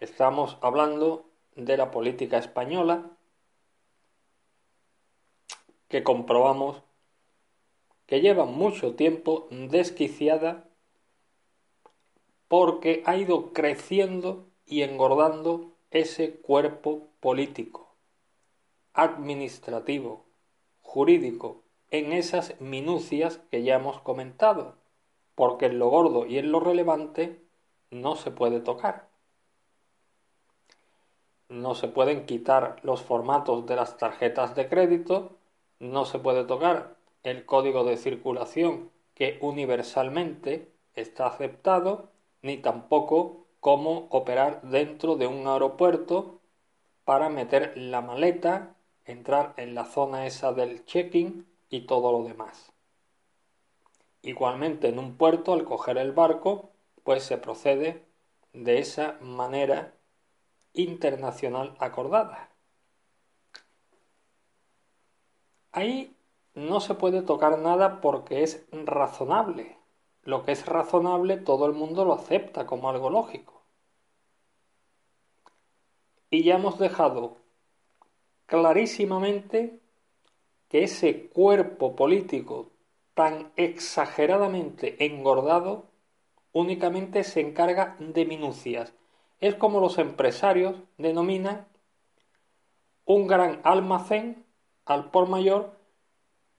Estamos 0.00 0.58
hablando 0.60 1.30
de 1.54 1.76
la 1.76 1.92
política 1.92 2.38
española 2.38 3.16
que 5.88 6.02
comprobamos 6.02 6.82
que 8.06 8.20
lleva 8.20 8.44
mucho 8.44 8.96
tiempo 8.96 9.46
desquiciada 9.50 10.68
porque 12.48 13.04
ha 13.06 13.16
ido 13.16 13.52
creciendo 13.52 14.48
y 14.66 14.82
engordando 14.82 15.76
ese 15.92 16.34
cuerpo 16.40 17.08
político, 17.20 17.94
administrativo, 18.94 20.26
jurídico, 20.82 21.62
en 21.90 22.12
esas 22.12 22.60
minucias 22.60 23.38
que 23.50 23.62
ya 23.62 23.76
hemos 23.76 24.00
comentado, 24.00 24.76
porque 25.36 25.66
en 25.66 25.78
lo 25.78 25.88
gordo 25.88 26.26
y 26.26 26.38
en 26.38 26.50
lo 26.50 26.58
relevante 26.58 27.40
no 27.90 28.16
se 28.16 28.32
puede 28.32 28.60
tocar 28.60 29.13
no 31.48 31.74
se 31.74 31.88
pueden 31.88 32.26
quitar 32.26 32.76
los 32.82 33.02
formatos 33.02 33.66
de 33.66 33.76
las 33.76 33.96
tarjetas 33.98 34.54
de 34.54 34.68
crédito, 34.68 35.36
no 35.78 36.04
se 36.04 36.18
puede 36.18 36.44
tocar 36.44 36.96
el 37.22 37.44
código 37.46 37.84
de 37.84 37.96
circulación 37.96 38.90
que 39.14 39.38
universalmente 39.40 40.70
está 40.94 41.26
aceptado, 41.26 42.10
ni 42.42 42.58
tampoco 42.58 43.46
cómo 43.60 44.08
operar 44.10 44.62
dentro 44.62 45.16
de 45.16 45.26
un 45.26 45.46
aeropuerto 45.46 46.40
para 47.04 47.28
meter 47.28 47.72
la 47.76 48.00
maleta, 48.00 48.74
entrar 49.04 49.54
en 49.56 49.74
la 49.74 49.84
zona 49.84 50.26
esa 50.26 50.52
del 50.52 50.84
check-in 50.84 51.46
y 51.68 51.82
todo 51.82 52.12
lo 52.12 52.24
demás. 52.24 52.72
Igualmente 54.22 54.88
en 54.88 54.98
un 54.98 55.16
puerto, 55.16 55.52
al 55.52 55.64
coger 55.64 55.98
el 55.98 56.12
barco, 56.12 56.70
pues 57.02 57.22
se 57.22 57.36
procede 57.36 58.04
de 58.52 58.78
esa 58.78 59.18
manera 59.20 59.94
internacional 60.74 61.74
acordada. 61.78 62.50
Ahí 65.72 66.14
no 66.54 66.80
se 66.80 66.94
puede 66.94 67.22
tocar 67.22 67.58
nada 67.58 68.00
porque 68.00 68.42
es 68.42 68.66
razonable. 68.70 69.76
Lo 70.22 70.44
que 70.44 70.52
es 70.52 70.66
razonable 70.66 71.36
todo 71.36 71.66
el 71.66 71.72
mundo 71.72 72.04
lo 72.04 72.14
acepta 72.14 72.66
como 72.66 72.88
algo 72.88 73.10
lógico. 73.10 73.62
Y 76.30 76.42
ya 76.44 76.56
hemos 76.56 76.78
dejado 76.78 77.36
clarísimamente 78.46 79.80
que 80.68 80.84
ese 80.84 81.28
cuerpo 81.28 81.94
político 81.94 82.70
tan 83.14 83.52
exageradamente 83.56 85.04
engordado 85.04 85.86
únicamente 86.52 87.24
se 87.24 87.40
encarga 87.40 87.96
de 87.98 88.24
minucias 88.24 88.92
es 89.44 89.54
como 89.56 89.78
los 89.78 89.98
empresarios 89.98 90.74
denominan 90.96 91.68
un 93.04 93.26
gran 93.26 93.60
almacén 93.62 94.42
al 94.86 95.10
por 95.10 95.28
mayor 95.28 95.78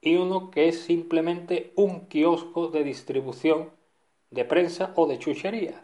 y 0.02 0.18
uno 0.18 0.52
que 0.52 0.68
es 0.68 0.84
simplemente 0.84 1.74
un 1.76 2.06
kiosco 2.06 2.68
de 2.68 2.84
distribución 2.84 3.72
de 4.30 4.46
prensa 4.46 4.94
o 4.96 5.08
de 5.08 5.18
chucherías. 5.18 5.82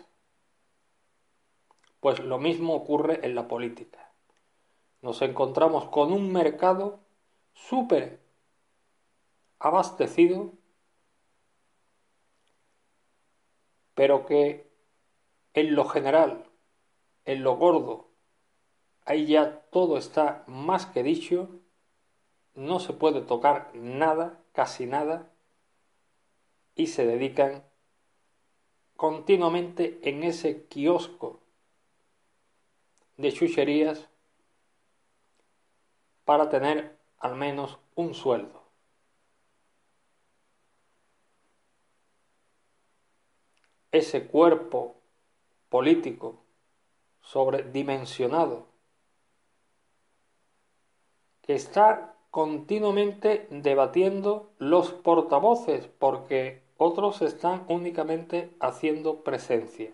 Pues 2.01 2.19
lo 2.19 2.37
mismo 2.37 2.75
ocurre 2.75 3.25
en 3.25 3.33
la 3.33 3.47
política. 3.47 4.11
Nos 5.01 5.23
encontramos 5.23 5.85
con 5.85 6.13
un 6.13 6.31
mercado 6.31 6.99
súper 7.55 8.19
abastecido, 9.57 10.51
pero 13.95 14.27
que 14.27 14.69
en 15.55 15.73
lo 15.73 15.85
general 15.85 16.50
en 17.25 17.43
lo 17.43 17.55
gordo, 17.57 18.09
ahí 19.05 19.27
ya 19.27 19.61
todo 19.71 19.97
está 19.97 20.43
más 20.47 20.85
que 20.85 21.03
dicho, 21.03 21.49
no 22.55 22.79
se 22.79 22.93
puede 22.93 23.21
tocar 23.21 23.71
nada, 23.75 24.43
casi 24.53 24.85
nada, 24.85 25.31
y 26.75 26.87
se 26.87 27.05
dedican 27.05 27.63
continuamente 28.95 29.99
en 30.03 30.23
ese 30.23 30.65
kiosco 30.65 31.39
de 33.17 33.31
chucherías 33.31 34.09
para 36.25 36.49
tener 36.49 36.97
al 37.17 37.35
menos 37.35 37.77
un 37.95 38.13
sueldo. 38.13 38.61
Ese 43.91 44.27
cuerpo 44.27 44.95
político 45.69 46.40
sobredimensionado, 47.21 48.67
que 51.41 51.55
está 51.55 52.15
continuamente 52.29 53.47
debatiendo 53.49 54.51
los 54.57 54.91
portavoces 54.91 55.87
porque 55.99 56.61
otros 56.77 57.21
están 57.21 57.65
únicamente 57.67 58.55
haciendo 58.59 59.23
presencia. 59.23 59.93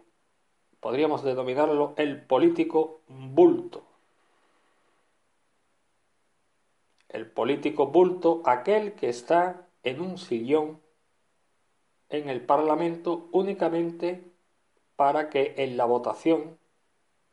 Podríamos 0.80 1.24
denominarlo 1.24 1.94
el 1.98 2.22
político 2.22 3.02
bulto. 3.08 3.84
El 7.10 7.30
político 7.30 7.88
bulto, 7.88 8.42
aquel 8.46 8.94
que 8.94 9.10
está 9.10 9.68
en 9.84 10.02
un 10.02 10.18
sillón 10.18 10.80
en 12.10 12.30
el 12.30 12.42
Parlamento 12.42 13.28
únicamente 13.32 14.24
para 14.96 15.30
que 15.30 15.56
en 15.58 15.78
la 15.78 15.86
votación 15.86 16.58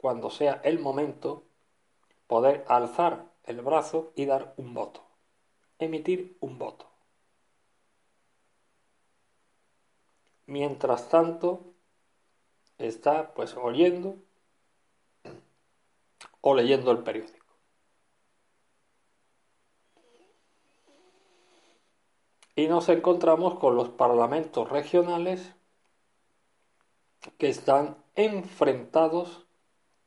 cuando 0.04 0.28
sea 0.28 0.60
el 0.64 0.80
momento, 0.80 1.44
poder 2.26 2.66
alzar 2.68 3.32
el 3.44 3.62
brazo 3.62 4.12
y 4.14 4.26
dar 4.26 4.52
un 4.58 4.74
voto, 4.74 5.02
emitir 5.78 6.36
un 6.40 6.58
voto. 6.58 6.86
Mientras 10.44 11.08
tanto, 11.08 11.72
está 12.76 13.32
pues 13.32 13.56
oyendo 13.56 14.16
o 16.42 16.54
leyendo 16.54 16.90
el 16.90 16.98
periódico. 16.98 17.56
Y 22.54 22.66
nos 22.66 22.90
encontramos 22.90 23.58
con 23.58 23.74
los 23.74 23.88
parlamentos 23.88 24.68
regionales 24.68 25.54
que 27.38 27.48
están 27.48 27.96
enfrentados 28.16 29.43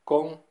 con 0.08 0.42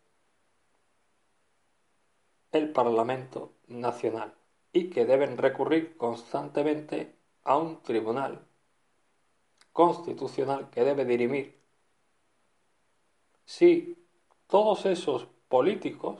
el 2.53 2.73
Parlamento 2.73 3.55
Nacional 3.69 4.35
y 4.71 4.91
que 4.91 5.07
deben 5.07 5.39
recurrir 5.39 5.97
constantemente 5.97 7.17
a 7.43 7.57
un 7.57 7.83
tribunal 7.83 8.47
constitucional 9.73 10.69
que 10.69 10.85
debe 10.85 11.07
dirimir 11.07 11.59
si 13.47 13.97
todos 14.47 14.85
esos 14.85 15.27
políticos 15.49 16.19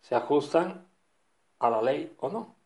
se 0.00 0.16
ajustan 0.16 0.88
a 1.60 1.70
la 1.70 1.80
ley 1.80 2.12
o 2.18 2.28
no. 2.28 2.56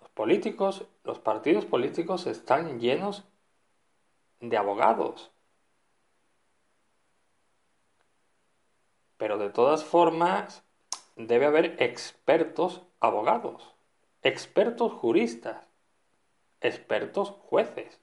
Los 0.00 0.08
políticos, 0.12 0.86
los 1.04 1.18
partidos 1.18 1.66
políticos 1.66 2.26
están 2.26 2.80
llenos 2.80 3.24
de 4.40 4.56
abogados, 4.56 5.30
Pero 9.16 9.38
de 9.38 9.50
todas 9.50 9.84
formas, 9.84 10.64
debe 11.16 11.46
haber 11.46 11.82
expertos 11.82 12.82
abogados, 13.00 13.74
expertos 14.22 14.92
juristas, 14.92 15.66
expertos 16.60 17.30
jueces. 17.30 18.00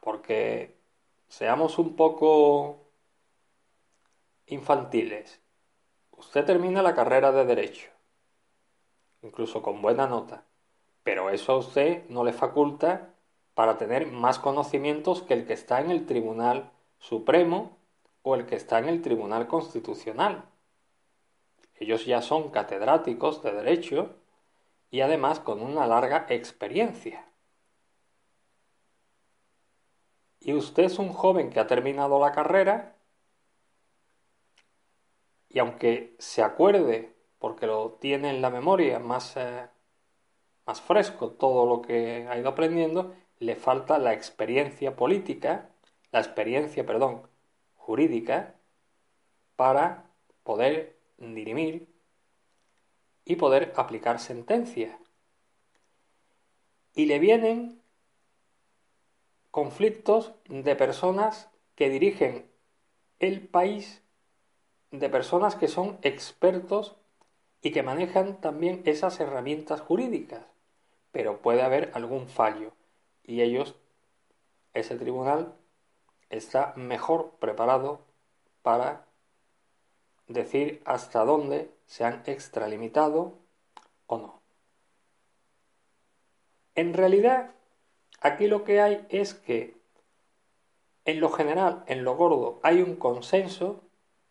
Porque 0.00 0.76
seamos 1.28 1.78
un 1.78 1.94
poco 1.94 2.88
infantiles. 4.46 5.40
Usted 6.10 6.44
termina 6.44 6.82
la 6.82 6.94
carrera 6.94 7.30
de 7.32 7.44
derecho, 7.44 7.90
incluso 9.22 9.62
con 9.62 9.80
buena 9.80 10.06
nota, 10.06 10.44
pero 11.02 11.30
eso 11.30 11.52
a 11.52 11.58
usted 11.58 12.08
no 12.08 12.24
le 12.24 12.32
faculta 12.32 13.11
para 13.54 13.78
tener 13.78 14.06
más 14.10 14.38
conocimientos 14.38 15.22
que 15.22 15.34
el 15.34 15.46
que 15.46 15.52
está 15.52 15.80
en 15.80 15.90
el 15.90 16.06
Tribunal 16.06 16.70
Supremo 16.98 17.76
o 18.22 18.34
el 18.34 18.46
que 18.46 18.56
está 18.56 18.78
en 18.78 18.88
el 18.88 19.02
Tribunal 19.02 19.46
Constitucional. 19.46 20.44
Ellos 21.74 22.06
ya 22.06 22.22
son 22.22 22.50
catedráticos 22.50 23.42
de 23.42 23.52
Derecho 23.52 24.16
y 24.90 25.00
además 25.00 25.40
con 25.40 25.62
una 25.62 25.86
larga 25.86 26.26
experiencia. 26.28 27.26
Y 30.40 30.54
usted 30.54 30.84
es 30.84 30.98
un 30.98 31.12
joven 31.12 31.50
que 31.50 31.60
ha 31.60 31.66
terminado 31.66 32.18
la 32.20 32.32
carrera 32.32 32.96
y 35.48 35.58
aunque 35.58 36.16
se 36.18 36.42
acuerde, 36.42 37.14
porque 37.38 37.66
lo 37.66 37.92
tiene 38.00 38.30
en 38.30 38.40
la 38.40 38.50
memoria 38.50 38.98
más, 38.98 39.36
eh, 39.36 39.68
más 40.66 40.80
fresco 40.80 41.32
todo 41.32 41.66
lo 41.66 41.82
que 41.82 42.26
ha 42.28 42.38
ido 42.38 42.48
aprendiendo, 42.48 43.14
le 43.42 43.56
falta 43.56 43.98
la 43.98 44.12
experiencia 44.12 44.94
política, 44.94 45.68
la 46.12 46.20
experiencia, 46.20 46.86
perdón, 46.86 47.22
jurídica, 47.74 48.54
para 49.56 50.04
poder 50.44 50.96
dirimir 51.18 51.88
y 53.24 53.34
poder 53.34 53.72
aplicar 53.76 54.20
sentencia. 54.20 54.96
Y 56.94 57.06
le 57.06 57.18
vienen 57.18 57.82
conflictos 59.50 60.32
de 60.48 60.76
personas 60.76 61.50
que 61.74 61.88
dirigen 61.88 62.46
el 63.18 63.40
país, 63.48 64.02
de 64.92 65.08
personas 65.08 65.56
que 65.56 65.66
son 65.66 65.98
expertos 66.02 66.94
y 67.60 67.72
que 67.72 67.82
manejan 67.82 68.40
también 68.40 68.82
esas 68.84 69.18
herramientas 69.18 69.80
jurídicas. 69.80 70.46
Pero 71.10 71.42
puede 71.42 71.62
haber 71.62 71.90
algún 71.94 72.28
fallo 72.28 72.72
y 73.24 73.42
ellos, 73.42 73.76
ese 74.74 74.96
tribunal, 74.96 75.54
está 76.30 76.72
mejor 76.76 77.32
preparado 77.38 78.00
para 78.62 79.06
decir 80.28 80.82
hasta 80.84 81.24
dónde 81.24 81.70
se 81.86 82.04
han 82.04 82.22
extralimitado 82.26 83.34
o 84.06 84.18
no. 84.18 84.42
En 86.74 86.94
realidad, 86.94 87.50
aquí 88.20 88.46
lo 88.46 88.64
que 88.64 88.80
hay 88.80 89.06
es 89.10 89.34
que 89.34 89.76
en 91.04 91.20
lo 91.20 91.30
general, 91.30 91.82
en 91.86 92.04
lo 92.04 92.16
gordo, 92.16 92.60
hay 92.62 92.80
un 92.80 92.96
consenso, 92.96 93.82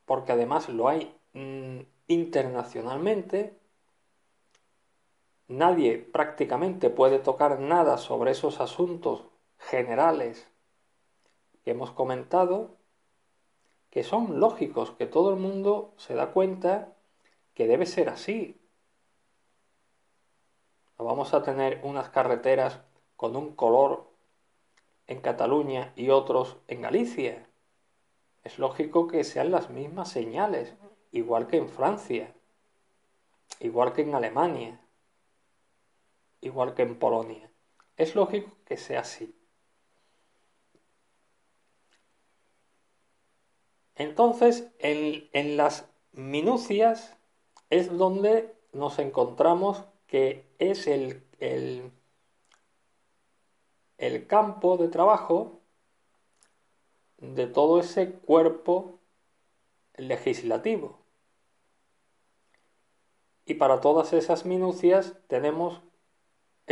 porque 0.06 0.32
además 0.32 0.70
lo 0.70 0.88
hay 0.88 1.16
mm, 1.34 1.82
internacionalmente, 2.08 3.54
nadie 5.51 5.98
prácticamente 5.98 6.89
puede 6.89 7.19
tocar 7.19 7.59
nada 7.59 7.98
sobre 7.98 8.31
esos 8.31 8.59
asuntos 8.59 9.25
generales 9.57 10.50
que 11.63 11.71
hemos 11.71 11.92
comentado, 11.92 12.77
que 13.89 14.03
son 14.03 14.39
lógicos, 14.39 14.92
que 14.92 15.06
todo 15.06 15.30
el 15.31 15.39
mundo 15.39 15.94
se 15.98 16.15
da 16.15 16.31
cuenta 16.31 16.95
que 17.53 17.68
debe 17.68 17.86
ser 17.86 18.09
así. 18.09 18.59
No 20.98 21.06
vamos 21.06 21.33
a 21.33 21.44
tener 21.44 21.81
unas 21.83 22.09
carreteras 22.09 22.81
con 23.15 23.36
un 23.36 23.56
color 23.56 24.09
en 25.07 25.21
Cataluña 25.21 25.94
y 25.95 26.09
otros 26.09 26.57
en 26.68 26.81
Galicia. 26.81 27.48
Es 28.44 28.57
lógico 28.57 29.07
que 29.07 29.24
sean 29.24 29.51
las 29.51 29.69
mismas 29.69 30.09
señales, 30.09 30.75
igual 31.12 31.48
que 31.48 31.57
en 31.57 31.69
Francia, 31.69 32.33
igual 33.59 33.94
que 33.94 34.01
en 34.01 34.15
Alemania, 34.15 34.81
igual 36.42 36.74
que 36.74 36.82
en 36.82 37.00
Polonia. 37.00 37.52
Es 37.98 38.16
lógico 38.16 38.52
que 38.66 38.78
sea 38.78 39.02
así. 39.02 39.36
Entonces, 43.96 44.72
en, 44.80 45.58
las 45.58 45.88
minucias 46.12 47.16
es 47.70 47.96
donde 47.96 48.56
nos 48.74 48.98
encontramos 48.98 49.86
que 50.08 50.44
es 50.58 50.88
el, 50.88 51.24
el, 51.40 51.92
campo 54.28 54.78
de 54.78 54.88
trabajo 54.88 55.62
de 57.18 57.46
todo 57.46 57.80
ese 57.80 58.12
cuerpo 58.12 59.00
legislativo. 59.96 60.98
Y 63.46 63.54
para 63.54 63.82
todas 63.82 64.14
esas 64.14 64.46
minucias 64.46 65.14
tenemos 65.28 65.82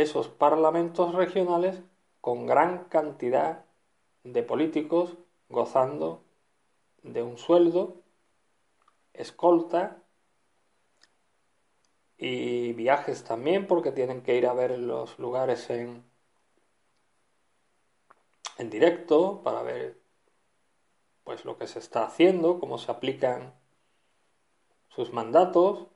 esos 0.02 0.28
parlamentos 0.28 1.14
regionales 1.14 1.82
con 2.20 2.46
gran 2.46 2.84
cantidad 2.84 3.64
de 4.24 4.42
políticos 4.42 5.16
gozando 5.48 6.22
de 7.02 7.22
un 7.22 7.38
sueldo, 7.38 8.02
escolta 9.12 10.02
y 12.18 12.72
viajes 12.74 13.24
también 13.24 13.66
porque 13.66 13.92
tienen 13.92 14.22
que 14.22 14.36
ir 14.36 14.46
a 14.46 14.52
ver 14.52 14.78
los 14.78 15.18
lugares 15.18 15.70
en, 15.70 16.04
en 18.58 18.70
directo 18.70 19.42
para 19.42 19.62
ver 19.62 19.98
pues 21.24 21.44
lo 21.44 21.56
que 21.56 21.66
se 21.66 21.78
está 21.78 22.04
haciendo, 22.04 22.60
cómo 22.60 22.76
se 22.76 22.90
aplican 22.90 23.54
sus 24.88 25.12
mandatos, 25.12 25.86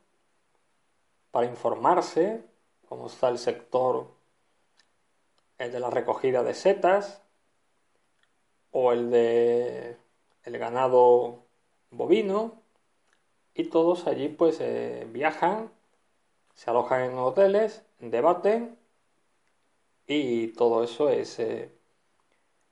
para 1.35 1.49
informarse 1.49 2.45
cómo 2.95 3.09
está 3.09 3.29
el 3.29 3.39
sector 3.39 4.07
el 5.59 5.73
de 5.73 5.81
la 5.81 5.91
recogida 5.91 6.45
de 6.45 6.55
setas 6.55 7.21
o 8.71 8.93
el 8.93 9.11
de 9.11 9.97
el 10.45 10.59
ganado 10.59 11.43
bovino 11.91 12.63
y 13.53 13.65
todos 13.65 14.07
allí 14.07 14.29
pues 14.29 14.61
eh, 14.61 15.09
viajan, 15.11 15.73
se 16.55 16.71
alojan 16.71 17.01
en 17.03 17.19
hoteles, 17.19 17.83
debaten 17.99 18.79
y 20.07 20.49
todo 20.53 20.85
eso 20.85 21.09
es 21.09 21.41
eh, 21.41 21.73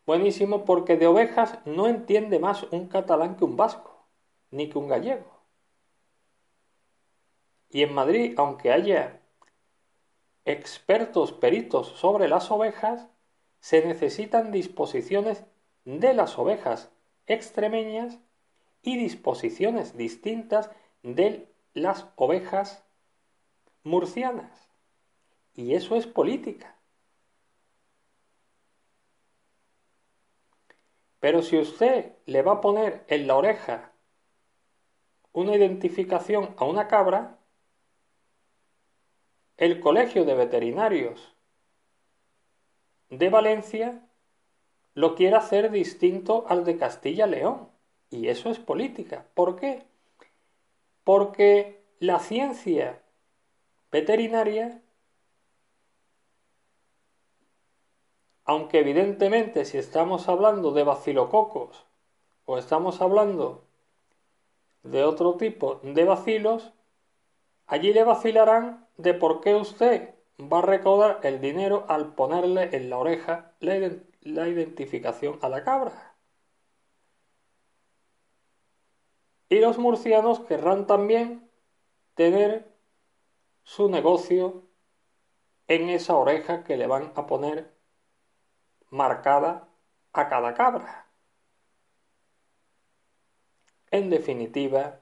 buenísimo 0.06 0.64
porque 0.64 0.96
de 0.96 1.08
ovejas 1.08 1.58
no 1.64 1.88
entiende 1.88 2.38
más 2.38 2.62
un 2.70 2.86
catalán 2.86 3.34
que 3.36 3.44
un 3.44 3.56
vasco, 3.56 4.06
ni 4.52 4.68
que 4.68 4.78
un 4.78 4.86
gallego. 4.86 5.42
Y 7.70 7.82
en 7.82 7.92
Madrid, 7.92 8.34
aunque 8.36 8.70
haya 8.70 9.21
expertos 10.44 11.32
peritos 11.32 11.88
sobre 11.88 12.28
las 12.28 12.50
ovejas, 12.50 13.08
se 13.60 13.84
necesitan 13.86 14.50
disposiciones 14.50 15.44
de 15.84 16.14
las 16.14 16.38
ovejas 16.38 16.90
extremeñas 17.26 18.18
y 18.82 18.96
disposiciones 18.96 19.96
distintas 19.96 20.70
de 21.02 21.48
las 21.74 22.06
ovejas 22.16 22.84
murcianas. 23.84 24.68
Y 25.54 25.74
eso 25.74 25.96
es 25.96 26.06
política. 26.06 26.76
Pero 31.20 31.42
si 31.42 31.56
usted 31.56 32.16
le 32.26 32.42
va 32.42 32.54
a 32.54 32.60
poner 32.60 33.04
en 33.06 33.28
la 33.28 33.36
oreja 33.36 33.92
una 35.32 35.54
identificación 35.54 36.52
a 36.56 36.64
una 36.64 36.88
cabra, 36.88 37.38
el 39.56 39.80
Colegio 39.80 40.24
de 40.24 40.34
Veterinarios 40.34 41.34
de 43.10 43.28
Valencia 43.28 44.08
lo 44.94 45.14
quiere 45.14 45.36
hacer 45.36 45.70
distinto 45.70 46.44
al 46.48 46.64
de 46.64 46.76
Castilla-León. 46.76 47.68
Y 48.10 48.28
eso 48.28 48.50
es 48.50 48.58
política. 48.58 49.26
¿Por 49.34 49.56
qué? 49.56 49.86
Porque 51.04 51.82
la 51.98 52.18
ciencia 52.18 53.02
veterinaria, 53.90 54.82
aunque 58.44 58.80
evidentemente 58.80 59.64
si 59.64 59.78
estamos 59.78 60.28
hablando 60.28 60.72
de 60.72 60.84
bacilococos 60.84 61.86
o 62.44 62.58
estamos 62.58 63.00
hablando 63.00 63.64
de 64.82 65.04
otro 65.04 65.36
tipo 65.36 65.80
de 65.82 66.04
bacilos, 66.04 66.72
allí 67.66 67.92
le 67.92 68.04
vacilarán 68.04 68.86
de 68.96 69.14
por 69.14 69.40
qué 69.40 69.54
usted 69.54 70.14
va 70.40 70.58
a 70.58 70.62
recaudar 70.62 71.20
el 71.22 71.40
dinero 71.40 71.84
al 71.88 72.14
ponerle 72.14 72.74
en 72.76 72.90
la 72.90 72.98
oreja 72.98 73.52
la, 73.60 73.74
la 74.20 74.48
identificación 74.48 75.38
a 75.42 75.48
la 75.48 75.64
cabra. 75.64 76.16
Y 79.48 79.60
los 79.60 79.78
murcianos 79.78 80.40
querrán 80.40 80.86
también 80.86 81.50
tener 82.14 82.72
su 83.64 83.88
negocio 83.88 84.62
en 85.68 85.88
esa 85.90 86.16
oreja 86.16 86.64
que 86.64 86.76
le 86.76 86.86
van 86.86 87.12
a 87.14 87.26
poner 87.26 87.70
marcada 88.90 89.68
a 90.12 90.28
cada 90.28 90.54
cabra. 90.54 91.06
En 93.90 94.08
definitiva, 94.08 95.01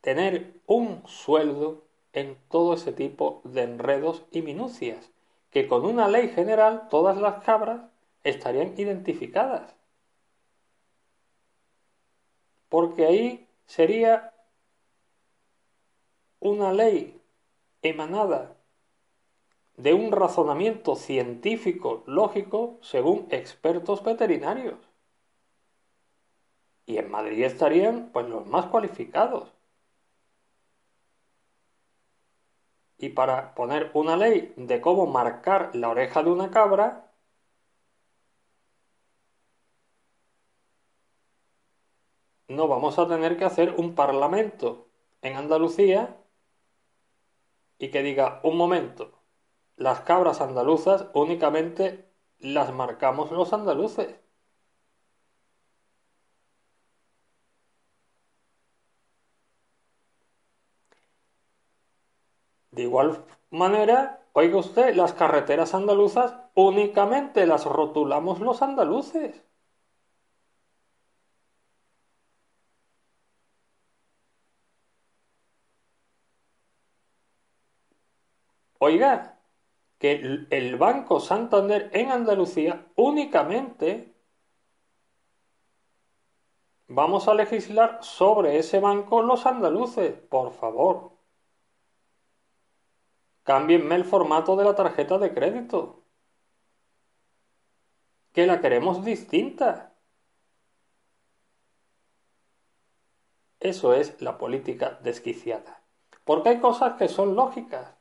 tener 0.00 0.60
un 0.66 1.02
sueldo 1.06 1.84
en 2.12 2.36
todo 2.48 2.74
ese 2.74 2.92
tipo 2.92 3.40
de 3.44 3.62
enredos 3.62 4.24
y 4.30 4.42
minucias, 4.42 5.10
que 5.50 5.68
con 5.68 5.84
una 5.84 6.08
ley 6.08 6.28
general 6.28 6.88
todas 6.88 7.16
las 7.18 7.42
cabras 7.44 7.82
estarían 8.24 8.74
identificadas. 8.76 9.74
Porque 12.68 13.06
ahí 13.06 13.48
sería 13.66 14.34
una 16.40 16.72
ley 16.72 17.20
emanada 17.82 18.56
de 19.76 19.94
un 19.94 20.10
razonamiento 20.10 20.96
científico 20.96 22.02
lógico 22.06 22.78
según 22.82 23.28
expertos 23.30 24.02
veterinarios. 24.02 24.78
Y 26.84 26.98
en 26.98 27.10
Madrid 27.10 27.44
estarían 27.44 28.10
pues 28.12 28.28
los 28.28 28.46
más 28.46 28.66
cualificados. 28.66 29.57
Y 32.98 33.10
para 33.10 33.54
poner 33.54 33.90
una 33.94 34.16
ley 34.16 34.52
de 34.56 34.80
cómo 34.80 35.06
marcar 35.06 35.70
la 35.74 35.88
oreja 35.88 36.22
de 36.22 36.30
una 36.30 36.50
cabra, 36.50 37.12
no 42.48 42.66
vamos 42.68 42.98
a 42.98 43.06
tener 43.08 43.36
que 43.36 43.44
hacer 43.44 43.74
un 43.76 43.94
parlamento 43.94 44.88
en 45.22 45.36
Andalucía 45.36 46.16
y 47.78 47.90
que 47.90 48.02
diga, 48.02 48.40
un 48.42 48.56
momento, 48.56 49.12
las 49.76 50.00
cabras 50.00 50.40
andaluzas 50.40 51.06
únicamente 51.14 52.08
las 52.38 52.72
marcamos 52.72 53.30
los 53.30 53.52
andaluces. 53.52 54.16
De 62.78 62.84
igual 62.84 63.24
manera, 63.50 64.20
oiga 64.34 64.58
usted, 64.58 64.94
las 64.94 65.12
carreteras 65.12 65.74
andaluzas 65.74 66.34
únicamente 66.54 67.44
las 67.44 67.64
rotulamos 67.64 68.38
los 68.38 68.62
andaluces. 68.62 69.42
Oiga, 78.78 79.38
que 79.98 80.46
el 80.50 80.76
Banco 80.76 81.20
Santander 81.20 81.90
en 81.92 82.10
Andalucía 82.12 82.86
únicamente 82.96 84.14
vamos 86.86 87.26
a 87.28 87.34
legislar 87.34 87.98
sobre 88.02 88.58
ese 88.58 88.78
banco 88.78 89.22
los 89.22 89.46
andaluces, 89.46 90.12
por 90.30 90.52
favor. 90.52 91.17
Cámbienme 93.48 93.94
el 93.94 94.04
formato 94.04 94.56
de 94.56 94.64
la 94.66 94.74
tarjeta 94.74 95.16
de 95.16 95.32
crédito. 95.32 96.02
Que 98.34 98.46
la 98.46 98.60
queremos 98.60 99.02
distinta. 99.06 99.94
Eso 103.58 103.94
es 103.94 104.20
la 104.20 104.36
política 104.36 105.00
desquiciada. 105.02 105.82
Porque 106.24 106.50
hay 106.50 106.60
cosas 106.60 106.98
que 106.98 107.08
son 107.08 107.36
lógicas. 107.36 107.96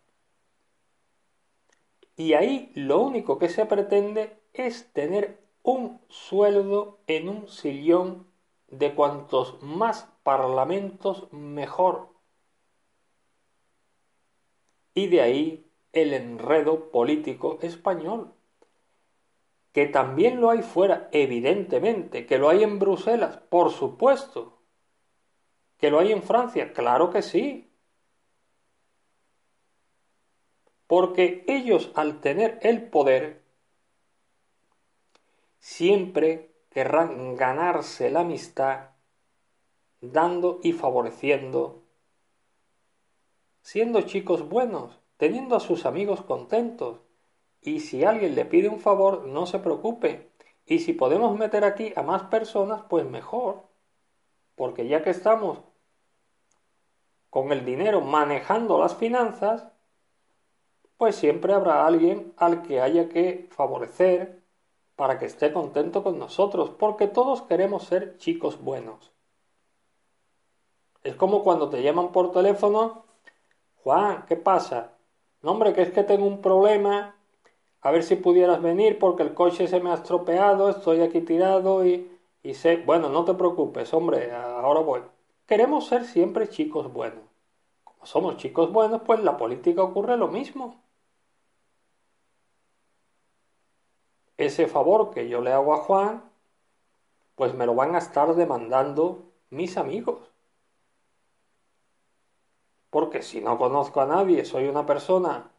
Y 2.17 2.33
ahí 2.33 2.73
lo 2.75 2.99
único 2.99 3.39
que 3.39 3.47
se 3.47 3.65
pretende 3.65 4.43
es 4.51 4.91
tener 4.91 5.41
un 5.63 6.01
sueldo 6.09 6.99
en 7.07 7.29
un 7.29 7.47
sillón 7.47 8.27
de 8.67 8.93
cuantos 8.93 9.63
más 9.63 10.09
parlamentos 10.23 11.31
mejor. 11.31 12.16
Y 14.97 15.05
de 15.05 15.21
ahí 15.21 15.71
el 15.93 16.11
enredo 16.11 16.89
político 16.89 17.59
español, 17.61 18.33
que 19.71 19.85
también 19.85 20.41
lo 20.41 20.49
hay 20.49 20.63
fuera, 20.63 21.07
evidentemente, 21.11 22.25
que 22.25 22.39
lo 22.39 22.49
hay 22.49 22.63
en 22.63 22.79
Bruselas, 22.79 23.37
por 23.37 23.69
supuesto, 23.69 24.57
que 25.77 25.91
lo 25.91 25.99
hay 25.99 26.11
en 26.11 26.23
Francia, 26.23 26.73
claro 26.73 27.11
que 27.11 27.21
sí, 27.21 27.71
porque 30.87 31.45
ellos 31.47 31.91
al 31.93 32.19
tener 32.19 32.57
el 32.63 32.89
poder 32.89 33.43
siempre 35.59 36.55
querrán 36.71 37.35
ganarse 37.35 38.09
la 38.09 38.21
amistad 38.21 38.89
dando 40.01 40.59
y 40.63 40.73
favoreciendo, 40.73 41.83
siendo 43.67 43.99
chicos 44.03 44.47
buenos, 44.47 44.97
teniendo 45.17 45.57
a 45.57 45.59
sus 45.59 45.85
amigos 45.85 46.21
contentos. 46.21 47.01
Y 47.59 47.81
si 47.81 48.05
alguien 48.05 48.33
le 48.33 48.45
pide 48.45 48.69
un 48.69 48.79
favor, 48.79 49.25
no 49.25 49.45
se 49.45 49.59
preocupe. 49.59 50.31
Y 50.65 50.79
si 50.79 50.93
podemos 50.93 51.37
meter 51.37 51.65
aquí 51.65 51.91
a 51.97 52.01
más 52.01 52.23
personas, 52.23 52.83
pues 52.87 53.03
mejor. 53.03 53.63
Porque 54.55 54.87
ya 54.87 55.03
que 55.03 55.09
estamos 55.09 55.59
con 57.29 57.51
el 57.51 57.65
dinero 57.65 57.99
manejando 57.99 58.79
las 58.79 58.95
finanzas, 58.95 59.67
pues 60.95 61.17
siempre 61.17 61.51
habrá 61.51 61.85
alguien 61.85 62.33
al 62.37 62.61
que 62.61 62.79
haya 62.79 63.09
que 63.09 63.49
favorecer 63.51 64.43
para 64.95 65.19
que 65.19 65.25
esté 65.25 65.51
contento 65.51 66.03
con 66.03 66.17
nosotros, 66.17 66.69
porque 66.69 67.07
todos 67.07 67.41
queremos 67.41 67.83
ser 67.83 68.15
chicos 68.17 68.63
buenos. 68.63 69.11
Es 71.03 71.15
como 71.15 71.43
cuando 71.43 71.69
te 71.69 71.83
llaman 71.83 72.13
por 72.13 72.31
teléfono, 72.31 73.06
Juan, 73.87 74.25
¿qué 74.27 74.35
pasa? 74.35 74.97
No, 75.41 75.51
hombre, 75.51 75.71
que 75.71 75.81
es 75.81 75.91
que 75.91 76.03
tengo 76.03 76.27
un 76.27 76.41
problema, 76.41 77.15
a 77.79 77.91
ver 77.91 78.03
si 78.03 78.17
pudieras 78.17 78.61
venir 78.61 78.99
porque 78.99 79.23
el 79.23 79.33
coche 79.33 79.65
se 79.69 79.79
me 79.79 79.91
ha 79.91 79.93
estropeado, 79.93 80.69
estoy 80.69 80.99
aquí 80.99 81.21
tirado 81.21 81.85
y, 81.85 82.11
y 82.43 82.53
sé, 82.53 82.83
bueno, 82.85 83.07
no 83.07 83.23
te 83.23 83.33
preocupes, 83.33 83.93
hombre, 83.93 84.33
ahora 84.33 84.81
voy. 84.81 85.03
Queremos 85.45 85.87
ser 85.87 86.03
siempre 86.03 86.49
chicos 86.49 86.91
buenos. 86.91 87.23
Como 87.85 88.05
somos 88.05 88.35
chicos 88.35 88.73
buenos, 88.73 89.03
pues 89.05 89.21
la 89.21 89.37
política 89.37 89.83
ocurre 89.83 90.17
lo 90.17 90.27
mismo. 90.27 90.83
ese 94.37 94.67
favor 94.67 95.11
que 95.11 95.29
yo 95.29 95.39
le 95.39 95.53
hago 95.53 95.73
a 95.73 95.77
Juan, 95.77 96.23
pues 97.35 97.53
me 97.53 97.65
lo 97.65 97.73
van 97.73 97.95
a 97.95 97.99
estar 97.99 98.35
demandando 98.35 99.31
mis 99.49 99.77
amigos. 99.77 100.26
Porque 102.89 103.21
si 103.21 103.41
no 103.41 103.57
conozco 103.57 104.01
a 104.01 104.05
nadie, 104.05 104.45
soy 104.45 104.67
una 104.67 104.85
persona 104.85 105.51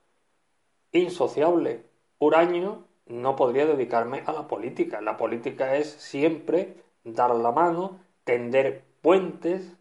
insociable, 0.92 1.84
huraño, 2.18 2.84
no 3.06 3.36
podría 3.36 3.66
dedicarme 3.66 4.22
a 4.26 4.32
la 4.32 4.48
política. 4.48 5.00
La 5.00 5.16
política 5.16 5.76
es 5.76 5.90
siempre 5.90 6.76
dar 7.04 7.34
la 7.34 7.52
mano, 7.52 7.98
tender 8.24 8.84
puentes, 9.02 9.72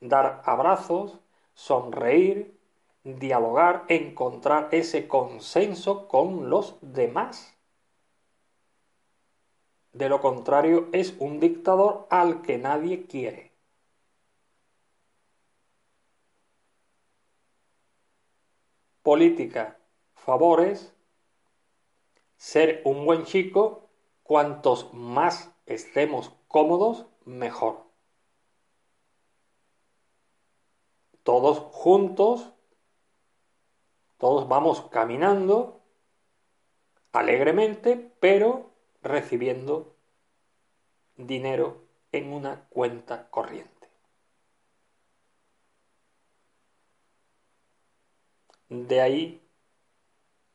dar 0.00 0.42
abrazos, 0.44 1.20
sonreír, 1.54 2.58
dialogar, 3.04 3.84
encontrar 3.88 4.68
ese 4.72 5.08
consenso 5.08 6.08
con 6.08 6.50
los 6.50 6.76
demás. 6.80 7.56
De 9.92 10.08
lo 10.08 10.20
contrario, 10.20 10.88
es 10.92 11.14
un 11.18 11.40
dictador 11.40 12.06
al 12.10 12.42
que 12.42 12.58
nadie 12.58 13.06
quiere. 13.06 13.49
Política, 19.02 19.78
favores, 20.14 20.94
ser 22.36 22.82
un 22.84 23.04
buen 23.04 23.24
chico, 23.24 23.88
cuantos 24.22 24.92
más 24.92 25.50
estemos 25.66 26.32
cómodos, 26.48 27.06
mejor. 27.24 27.84
Todos 31.22 31.58
juntos, 31.72 32.52
todos 34.18 34.48
vamos 34.48 34.82
caminando 34.90 35.80
alegremente, 37.12 37.96
pero 38.20 38.70
recibiendo 39.02 39.96
dinero 41.16 41.84
en 42.12 42.32
una 42.32 42.66
cuenta 42.70 43.28
corriente. 43.30 43.69
De 48.70 49.00
ahí 49.00 49.42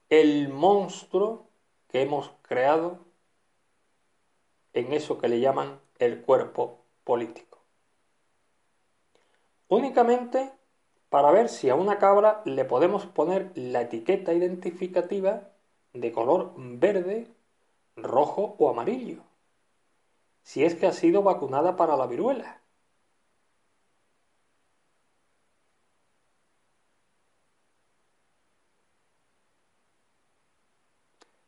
el 0.10 0.50
monstruo 0.50 1.50
que 1.90 2.02
hemos 2.02 2.32
creado 2.42 3.00
en 4.74 4.94
eso 4.94 5.18
que 5.18 5.28
le 5.28 5.40
llaman 5.40 5.80
el 6.00 6.22
cuerpo 6.22 6.80
político. 7.04 7.60
Únicamente 9.68 10.52
para 11.10 11.32
ver 11.32 11.50
si 11.50 11.70
a 11.70 11.76
una 11.76 12.00
cabra 12.00 12.42
le 12.46 12.66
podemos 12.66 13.06
poner 13.06 13.52
la 13.56 13.82
etiqueta 13.82 14.34
identificativa 14.34 15.50
de 15.94 16.12
color 16.12 16.54
verde 16.58 17.28
rojo 17.96 18.56
o 18.58 18.70
amarillo, 18.70 19.24
si 20.42 20.64
es 20.64 20.76
que 20.76 20.88
ha 20.88 20.94
sido 20.94 21.22
vacunada 21.22 21.76
para 21.76 21.96
la 21.96 22.08
viruela. 22.08 22.62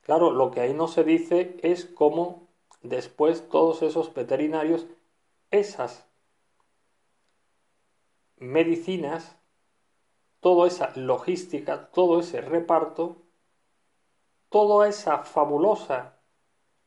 Claro, 0.08 0.32
lo 0.32 0.52
que 0.52 0.62
ahí 0.62 0.74
no 0.74 0.88
se 0.88 1.04
dice 1.04 1.58
es 1.64 1.84
cómo 1.84 2.48
después 2.82 3.50
todos 3.50 3.82
esos 3.82 4.14
veterinarios, 4.14 4.88
esas 5.52 6.08
medicinas, 8.38 9.36
toda 10.40 10.66
esa 10.66 10.94
logística, 10.96 11.92
todo 11.92 12.22
ese 12.22 12.40
reparto, 12.40 13.18
toda 14.48 14.88
esa 14.88 15.26
fabulosa 15.26 16.18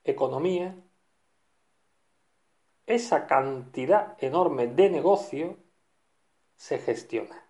economía, 0.03 0.75
esa 2.87 3.27
cantidad 3.27 4.17
enorme 4.25 4.67
de 4.67 4.89
negocio 4.89 5.59
se 6.57 6.79
gestiona. 6.79 7.47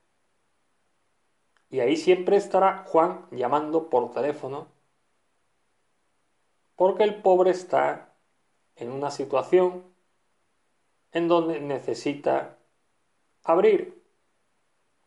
Y 1.71 1.79
ahí 1.79 1.97
siempre 1.97 2.39
estará 2.39 2.83
Juan 2.89 3.29
llamando 3.31 3.89
por 3.89 4.11
teléfono 4.11 4.79
porque 6.80 7.04
el 7.04 7.20
pobre 7.20 7.50
está 7.50 8.14
en 8.75 8.90
una 8.90 9.10
situación 9.10 9.84
en 11.12 11.28
donde 11.28 11.60
necesita 11.60 12.56
abrir 13.42 14.02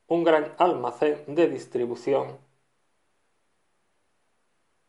un 0.06 0.24
gran 0.24 0.54
almacén 0.60 1.24
de 1.34 1.48
distribución 1.48 2.38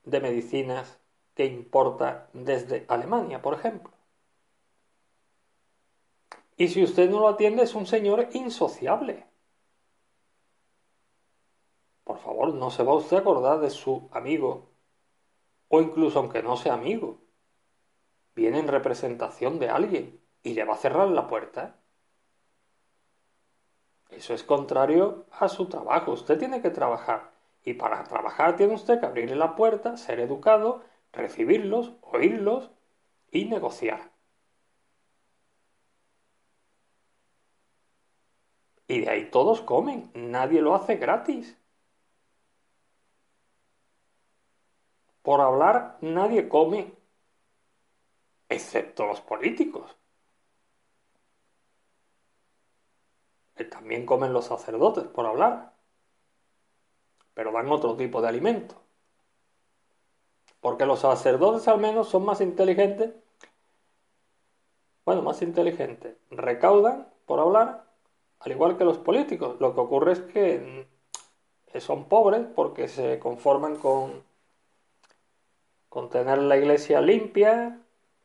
de 0.04 0.20
medicinas 0.20 0.98
que 1.34 1.46
importa 1.46 2.28
desde 2.34 2.84
Alemania, 2.88 3.40
por 3.40 3.54
ejemplo. 3.54 3.90
Y 6.58 6.68
si 6.68 6.84
usted 6.84 7.08
no 7.08 7.20
lo 7.20 7.28
atiende 7.28 7.62
es 7.62 7.74
un 7.74 7.86
señor 7.86 8.28
insociable. 8.34 9.24
Por 12.04 12.18
favor, 12.18 12.52
no 12.52 12.70
se 12.70 12.82
va 12.82 12.92
usted 12.92 13.16
a 13.16 13.20
acordar 13.20 13.60
de 13.60 13.70
su 13.70 14.06
amigo 14.12 14.74
o 15.75 15.81
incluso 15.81 16.21
aunque 16.21 16.43
no 16.43 16.57
sea 16.57 16.75
amigo, 16.75 17.21
viene 18.37 18.61
en 18.61 18.69
representación 18.69 19.59
de 19.59 19.71
alguien 19.71 20.21
y 20.43 20.54
le 20.54 20.64
va 20.64 20.75
a 20.75 20.78
cerrar 20.78 21.09
la 21.09 21.26
puerta. 21.26 21.81
Eso 24.11 24.35
es 24.35 24.45
contrario 24.45 25.26
a 25.33 25.49
su 25.49 25.66
trabajo. 25.66 26.12
Usted 26.12 26.38
tiene 26.38 26.62
que 26.62 26.71
trabajar. 26.71 27.33
Y 27.64 27.75
para 27.75 28.04
trabajar 28.04 28.54
tiene 28.54 28.75
usted 28.75 29.00
que 29.00 29.07
abrirle 29.07 29.35
la 29.35 29.57
puerta, 29.57 29.97
ser 29.97 30.21
educado, 30.21 30.85
recibirlos, 31.12 31.95
oírlos 32.02 32.71
y 33.33 33.47
negociar. 33.47 34.12
Y 38.87 39.00
de 39.00 39.11
ahí 39.11 39.31
todos 39.31 39.61
comen. 39.62 40.11
Nadie 40.14 40.61
lo 40.61 40.75
hace 40.76 40.97
gratis. 40.97 41.59
Por 45.25 45.40
hablar 45.40 45.97
nadie 46.02 46.50
come, 46.50 46.93
excepto 48.50 49.07
los 49.07 49.23
políticos. 49.23 49.97
Que 53.54 53.64
también 53.64 54.04
comen 54.04 54.35
los 54.35 54.45
sacerdotes 54.45 55.04
por 55.04 55.25
hablar, 55.25 55.73
pero 57.33 57.52
dan 57.52 57.73
otro 57.73 57.97
tipo 57.97 58.21
de 58.21 58.28
alimento. 58.28 58.75
Porque 60.61 60.85
los 60.85 61.00
sacerdotes 61.00 61.66
al 61.69 61.81
menos 61.81 62.11
son 62.11 62.26
más 62.26 62.43
inteligentes, 62.43 63.14
bueno, 65.07 65.23
más 65.23 65.40
inteligentes, 65.40 66.19
recaudan 66.31 67.09
por 67.25 67.40
hablar, 67.40 67.87
al 68.40 68.52
igual 68.52 68.76
que 68.76 68.85
los 68.85 68.99
políticos. 68.99 69.57
Lo 69.59 69.75
que 69.75 69.81
ocurre 69.81 70.12
es 70.12 70.21
que 70.21 70.87
son 71.81 72.11
pobres 72.11 72.47
porque 72.54 72.88
se 72.88 73.19
conforman 73.19 73.76
con 73.76 74.33
con 75.94 76.10
tener 76.10 76.38
la 76.38 76.56
iglesia 76.56 77.00
limpia, 77.00 77.78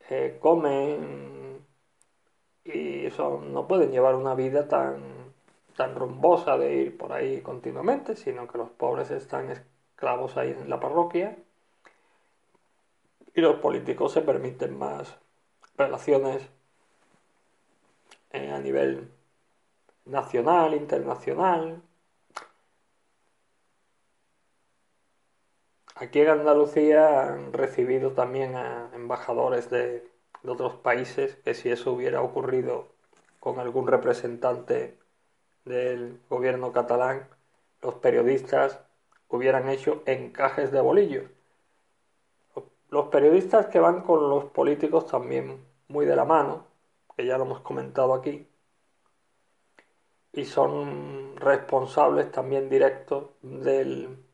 eh, 0.10 0.40
comen 0.40 1.64
y 2.66 3.06
eso 3.06 3.44
no 3.46 3.68
pueden 3.68 3.92
llevar 3.92 4.16
una 4.16 4.34
vida 4.34 4.68
tan, 4.68 5.04
tan 5.78 5.94
rumbosa 5.94 6.58
de 6.58 6.74
ir 6.78 6.98
por 6.98 7.14
ahí 7.14 7.42
continuamente, 7.42 8.16
sino 8.16 8.48
que 8.48 8.58
los 8.58 8.72
pobres 8.72 9.12
están 9.12 9.52
esclavos 9.52 10.36
ahí 10.36 10.50
en 10.50 10.68
la 10.68 10.80
parroquia. 10.80 11.38
Y 13.36 13.42
los 13.42 13.58
políticos 13.58 14.14
se 14.14 14.22
permiten 14.22 14.76
más 14.76 15.16
relaciones 15.78 16.42
eh, 18.32 18.50
a 18.50 18.60
nivel 18.60 19.12
nacional, 20.06 20.74
internacional, 20.74 21.84
Aquí 26.02 26.22
en 26.22 26.30
Andalucía 26.30 27.28
han 27.28 27.52
recibido 27.52 28.14
también 28.14 28.56
a 28.56 28.90
embajadores 28.94 29.70
de, 29.70 30.10
otros 30.46 30.76
países 30.76 31.36
que 31.44 31.54
si 31.54 31.70
eso 31.70 31.92
hubiera 31.92 32.22
ocurrido 32.22 32.88
con 33.42 33.60
algún 33.60 33.86
representante 33.86 34.98
del 35.66 36.22
gobierno 36.30 36.72
catalán, 36.72 37.28
los 37.82 37.96
periodistas 37.96 38.80
hubieran 39.28 39.68
hecho 39.68 40.02
encajes 40.06 40.72
de 40.72 40.80
bolillos. 40.80 41.26
Los 42.90 43.08
periodistas 43.10 43.66
que 43.66 43.82
van 43.82 44.02
con 44.02 44.30
los 44.30 44.46
políticos 44.46 45.06
también 45.06 45.66
muy 45.90 46.06
de 46.06 46.16
la 46.16 46.24
mano, 46.24 46.66
que 47.18 47.26
ya 47.26 47.38
lo 47.38 47.44
hemos 47.44 47.60
comentado 47.60 48.14
aquí, 48.14 48.48
y 50.32 50.46
son 50.46 51.36
responsables 51.36 52.32
también 52.32 52.70
directos 52.70 53.32
del 53.42 54.29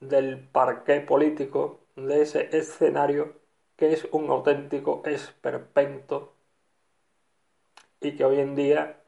del 0.00 0.48
parqué 0.48 1.00
político 1.00 1.80
de 1.96 2.22
ese 2.22 2.56
escenario 2.56 3.40
que 3.76 3.92
es 3.92 4.08
un 4.12 4.30
auténtico 4.30 5.02
esperpento 5.04 6.34
y 8.00 8.16
que 8.16 8.24
hoy 8.24 8.40
en 8.40 8.54
día 8.54 9.02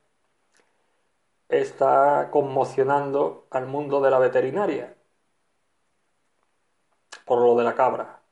está 1.48 2.28
conmocionando 2.30 3.46
al 3.50 3.66
mundo 3.66 4.00
de 4.00 4.10
la 4.10 4.18
veterinaria 4.18 4.96
por 7.24 7.40
lo 7.40 7.56
de 7.56 7.64
la 7.64 7.74
cabra. 7.74 8.22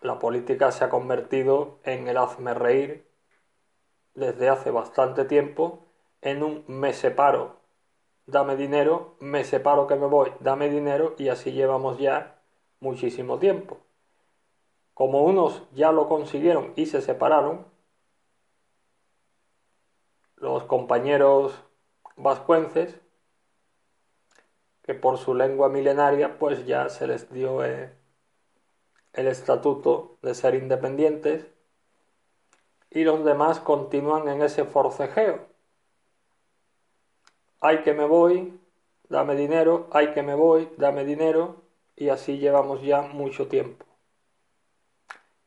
La 0.00 0.18
política 0.18 0.70
se 0.70 0.84
ha 0.84 0.88
convertido 0.88 1.80
en 1.84 2.08
el 2.08 2.16
hazme 2.16 2.54
reír 2.54 3.08
desde 4.14 4.48
hace 4.48 4.70
bastante 4.70 5.24
tiempo 5.24 5.86
en 6.20 6.42
un 6.42 6.64
me 6.68 6.92
separo 6.92 7.63
dame 8.26 8.56
dinero, 8.56 9.16
me 9.20 9.44
separo 9.44 9.86
que 9.86 9.96
me 9.96 10.06
voy, 10.06 10.32
dame 10.40 10.68
dinero 10.68 11.14
y 11.18 11.28
así 11.28 11.52
llevamos 11.52 11.98
ya 11.98 12.40
muchísimo 12.80 13.38
tiempo. 13.38 13.78
Como 14.94 15.24
unos 15.24 15.62
ya 15.72 15.92
lo 15.92 16.08
consiguieron 16.08 16.72
y 16.76 16.86
se 16.86 17.02
separaron, 17.02 17.66
los 20.36 20.64
compañeros 20.64 21.54
vascuences, 22.16 23.00
que 24.82 24.94
por 24.94 25.16
su 25.16 25.34
lengua 25.34 25.68
milenaria 25.68 26.38
pues 26.38 26.66
ya 26.66 26.88
se 26.90 27.06
les 27.06 27.32
dio 27.32 27.64
eh, 27.64 27.90
el 29.14 29.26
estatuto 29.26 30.18
de 30.20 30.34
ser 30.34 30.54
independientes 30.54 31.46
y 32.90 33.04
los 33.04 33.24
demás 33.24 33.60
continúan 33.60 34.28
en 34.28 34.42
ese 34.42 34.64
forcejeo 34.64 35.53
ay 37.64 37.82
que 37.82 37.94
me 37.94 38.04
voy, 38.04 38.60
dame 39.08 39.34
dinero, 39.36 39.88
ay 39.90 40.12
que 40.12 40.22
me 40.22 40.34
voy, 40.34 40.70
dame 40.76 41.02
dinero, 41.02 41.62
y 41.96 42.10
así 42.10 42.36
llevamos 42.36 42.82
ya 42.82 43.00
mucho 43.00 43.48
tiempo. 43.48 43.86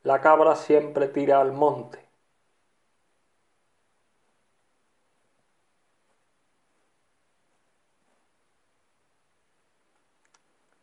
La 0.02 0.20
cabra 0.20 0.56
siempre 0.56 1.06
tira 1.06 1.40
al 1.40 1.52
monte. 1.52 2.04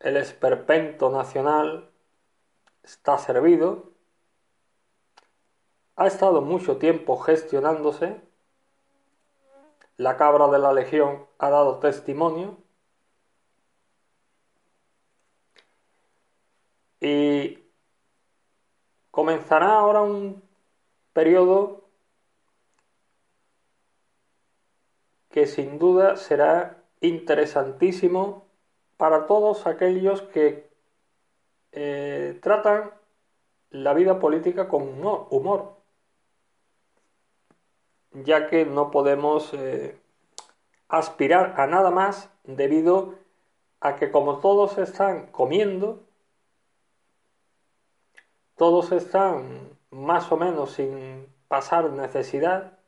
El 0.00 0.16
esperpento 0.16 1.10
nacional 1.10 1.90
está 2.82 3.18
servido, 3.18 3.92
ha 5.96 6.06
estado 6.06 6.40
mucho 6.40 6.78
tiempo 6.78 7.18
gestionándose 7.18 8.25
la 9.96 10.16
cabra 10.16 10.48
de 10.48 10.58
la 10.58 10.72
legión 10.72 11.26
ha 11.38 11.50
dado 11.50 11.78
testimonio. 11.78 12.58
Y 17.00 17.64
comenzará 19.10 19.78
ahora 19.78 20.02
un 20.02 20.42
periodo 21.12 21.84
que 25.30 25.46
sin 25.46 25.78
duda 25.78 26.16
será 26.16 26.82
interesantísimo 27.00 28.46
para 28.96 29.26
todos 29.26 29.66
aquellos 29.66 30.22
que 30.22 30.70
eh, 31.72 32.38
tratan 32.42 32.90
la 33.70 33.92
vida 33.92 34.18
política 34.18 34.68
con 34.68 34.82
humor 35.30 35.75
ya 38.24 38.48
que 38.48 38.64
no 38.64 38.90
podemos 38.90 39.52
eh, 39.54 39.98
aspirar 40.88 41.60
a 41.60 41.66
nada 41.66 41.90
más 41.90 42.30
debido 42.44 43.14
a 43.80 43.96
que 43.96 44.10
como 44.10 44.38
todos 44.38 44.78
están 44.78 45.26
comiendo, 45.26 46.02
todos 48.56 48.92
están 48.92 49.70
más 49.90 50.30
o 50.32 50.36
menos 50.36 50.72
sin 50.72 51.26
pasar 51.48 51.90
necesidad, 51.90 52.78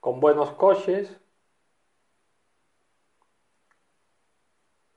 con 0.00 0.20
buenos 0.20 0.52
coches, 0.52 1.18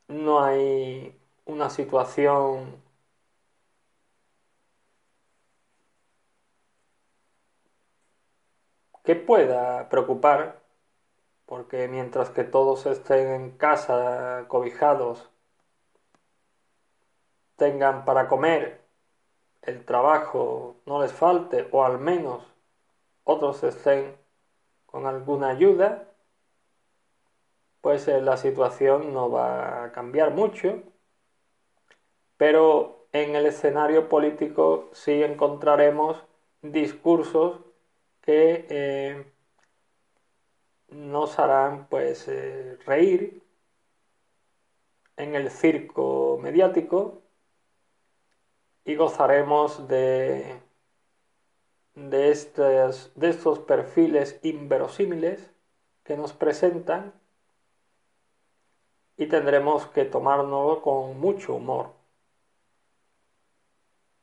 no 0.08 0.44
hay 0.44 1.18
una 1.46 1.70
situación 1.70 2.81
que 9.12 9.18
pueda 9.18 9.90
preocupar, 9.90 10.62
porque 11.46 11.90
mientras 11.90 12.30
que 12.30 12.46
todos 12.46 12.86
estén 12.86 13.28
en 13.28 13.52
casa 13.58 14.46
cobijados, 14.48 15.30
tengan 17.58 18.06
para 18.06 18.30
comer, 18.30 18.80
el 19.64 19.84
trabajo 19.84 20.78
no 20.86 21.02
les 21.02 21.12
falte 21.12 21.68
o 21.74 21.84
al 21.84 22.00
menos 22.00 22.42
otros 23.26 23.62
estén 23.66 24.16
con 24.86 25.06
alguna 25.06 25.50
ayuda, 25.50 26.08
pues 27.82 28.08
eh, 28.08 28.22
la 28.22 28.38
situación 28.38 29.14
no 29.14 29.30
va 29.30 29.84
a 29.84 29.92
cambiar 29.92 30.32
mucho, 30.32 30.84
pero 32.38 33.08
en 33.12 33.36
el 33.36 33.46
escenario 33.46 34.08
político 34.08 34.90
sí 34.94 35.22
encontraremos 35.22 36.24
discursos 36.62 37.60
que 38.22 38.66
eh, 38.70 39.26
nos 40.90 41.40
harán 41.40 41.88
pues 41.88 42.28
eh, 42.28 42.78
reír 42.86 43.44
en 45.18 45.36
el 45.36 45.50
circo 45.50 46.40
mediático 46.42 47.22
y 48.86 48.96
gozaremos 48.96 49.88
de, 49.88 50.60
de, 51.96 52.32
estos, 52.32 53.12
de 53.16 53.30
estos 53.30 53.60
perfiles 53.60 54.40
inverosímiles 54.44 55.52
que 56.04 56.18
nos 56.18 56.34
presentan 56.34 57.14
y 59.18 59.28
tendremos 59.28 59.86
que 59.88 60.06
tomárnoslo 60.06 60.82
con 60.82 61.20
mucho 61.20 61.56
humor, 61.56 61.94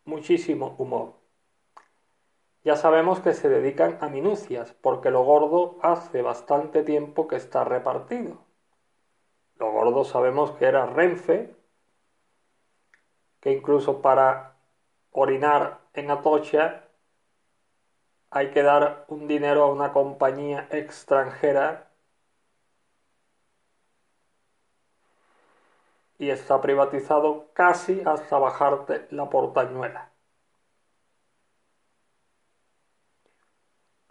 muchísimo 0.05 0.75
humor. 0.79 1.18
Ya 2.65 2.77
sabemos 2.77 3.21
que 3.21 3.35
se 3.35 3.49
dedican 3.49 3.99
a 4.01 4.09
minucias, 4.09 4.73
porque 4.81 5.11
lo 5.11 5.23
gordo 5.23 5.79
hace 5.83 6.23
bastante 6.23 6.83
tiempo 6.83 7.29
que 7.29 7.37
está 7.37 7.65
repartido. 7.65 8.39
Lo 9.57 9.73
gordo 9.73 10.05
sabemos 10.05 10.53
que 10.53 10.67
era 10.67 10.87
Renfe, 10.87 11.55
que 13.41 13.53
incluso 13.53 14.03
para 14.03 14.57
orinar 15.13 15.81
en 15.95 16.11
Atocha 16.11 16.85
hay 18.31 18.51
que 18.51 18.63
dar 18.63 19.05
un 19.09 19.27
dinero 19.27 19.65
a 19.65 19.73
una 19.73 19.93
compañía 19.93 20.69
extranjera 20.71 21.89
y 26.19 26.31
está 26.31 26.61
privatizado 26.61 27.47
casi 27.55 28.03
hasta 28.05 28.39
bajarte 28.39 29.07
la 29.11 29.31
portañuela. 29.31 30.11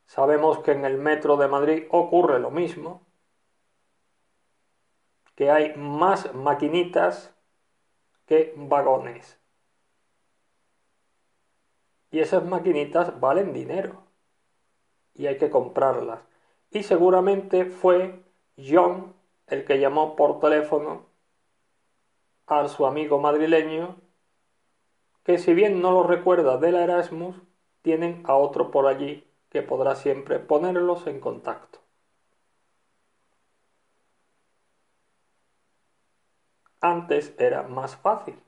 Sabemos 0.08 0.60
que 0.60 0.72
en 0.72 0.86
el 0.86 0.98
metro 0.98 1.36
de 1.36 1.50
Madrid 1.50 1.84
ocurre 1.91 2.39
lo 2.39 2.50
mismo, 2.50 3.06
que 5.36 5.52
hay 5.52 5.76
más 5.76 6.34
maquinitas 6.34 7.36
que 8.26 8.54
vagones. 8.56 9.38
Y 12.10 12.20
esas 12.20 12.46
maquinitas 12.46 13.20
valen 13.20 13.52
dinero 13.54 14.02
y 15.13 15.28
hay 15.28 15.38
que 15.38 15.50
comprarlas. 15.50 16.22
Y 16.72 16.84
seguramente 16.84 17.65
fue 17.65 18.24
John 18.58 19.13
el 19.48 19.65
que 19.65 19.78
llamó 19.80 20.15
por 20.15 20.39
teléfono 20.39 21.06
a 22.46 22.65
su 22.70 22.86
amigo 22.86 23.20
madrileño, 23.20 23.98
que 25.24 25.38
si 25.38 25.54
bien 25.54 25.82
no 25.82 25.91
lo 25.91 26.04
recuerda 26.04 26.58
de 26.58 26.72
la 26.72 26.84
Erasmus, 26.86 27.36
tienen 27.82 28.24
a 28.26 28.36
otro 28.36 28.72
por 28.72 28.88
allí 28.88 29.27
que 29.49 29.62
podrá 29.62 29.95
siempre 29.95 30.39
ponerlos 30.39 31.07
en 31.07 31.19
contacto. 31.19 31.79
Antes 36.79 37.33
era 37.39 37.63
más 37.63 37.95
fácil. 37.95 38.39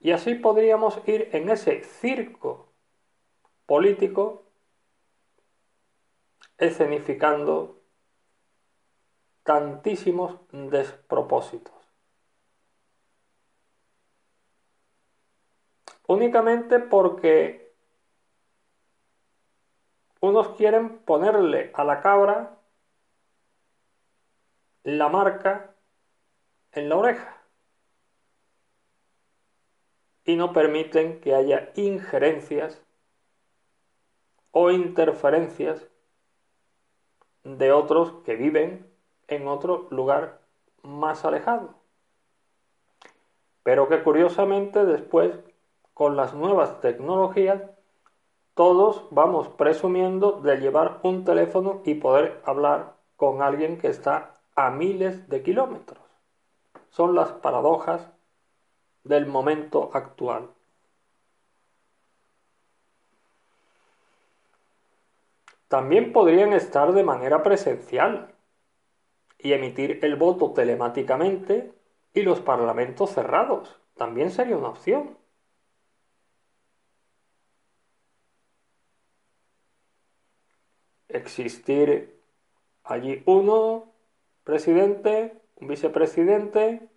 Y 0.00 0.12
así 0.12 0.34
podríamos 0.34 0.98
ir 1.06 1.28
en 1.32 1.50
ese 1.50 1.84
circo 1.84 2.72
político 3.66 4.42
escenificando 6.58 7.80
tantísimos 9.42 10.36
despropósitos. 10.52 11.74
Únicamente 16.06 16.80
porque 16.80 17.69
unos 20.20 20.50
quieren 20.56 20.98
ponerle 20.98 21.70
a 21.74 21.84
la 21.84 22.00
cabra 22.00 22.58
la 24.82 25.08
marca 25.08 25.74
en 26.72 26.88
la 26.88 26.96
oreja 26.96 27.36
y 30.24 30.36
no 30.36 30.52
permiten 30.52 31.20
que 31.20 31.34
haya 31.34 31.72
injerencias 31.74 32.80
o 34.52 34.70
interferencias 34.70 35.86
de 37.44 37.72
otros 37.72 38.12
que 38.24 38.36
viven 38.36 38.86
en 39.28 39.48
otro 39.48 39.88
lugar 39.90 40.40
más 40.82 41.24
alejado. 41.24 41.74
Pero 43.62 43.88
que 43.88 44.02
curiosamente 44.02 44.84
después, 44.84 45.38
con 45.94 46.16
las 46.16 46.34
nuevas 46.34 46.80
tecnologías, 46.80 47.69
todos 48.54 49.06
vamos 49.10 49.48
presumiendo 49.48 50.32
de 50.40 50.56
llevar 50.56 51.00
un 51.02 51.24
teléfono 51.24 51.82
y 51.84 51.94
poder 51.94 52.40
hablar 52.44 52.96
con 53.16 53.42
alguien 53.42 53.78
que 53.78 53.88
está 53.88 54.40
a 54.54 54.70
miles 54.70 55.28
de 55.28 55.42
kilómetros. 55.42 56.02
Son 56.90 57.14
las 57.14 57.32
paradojas 57.32 58.10
del 59.04 59.26
momento 59.26 59.90
actual. 59.94 60.48
También 65.68 66.12
podrían 66.12 66.52
estar 66.52 66.92
de 66.92 67.04
manera 67.04 67.44
presencial 67.44 68.34
y 69.38 69.52
emitir 69.52 70.00
el 70.02 70.16
voto 70.16 70.52
telemáticamente 70.52 71.72
y 72.12 72.22
los 72.22 72.40
parlamentos 72.40 73.10
cerrados. 73.10 73.80
También 73.96 74.30
sería 74.30 74.56
una 74.56 74.70
opción. 74.70 75.19
Existir 81.12 82.20
allí 82.84 83.22
uno, 83.26 83.92
presidente, 84.44 85.40
un 85.56 85.68
vicepresidente, 85.68 86.88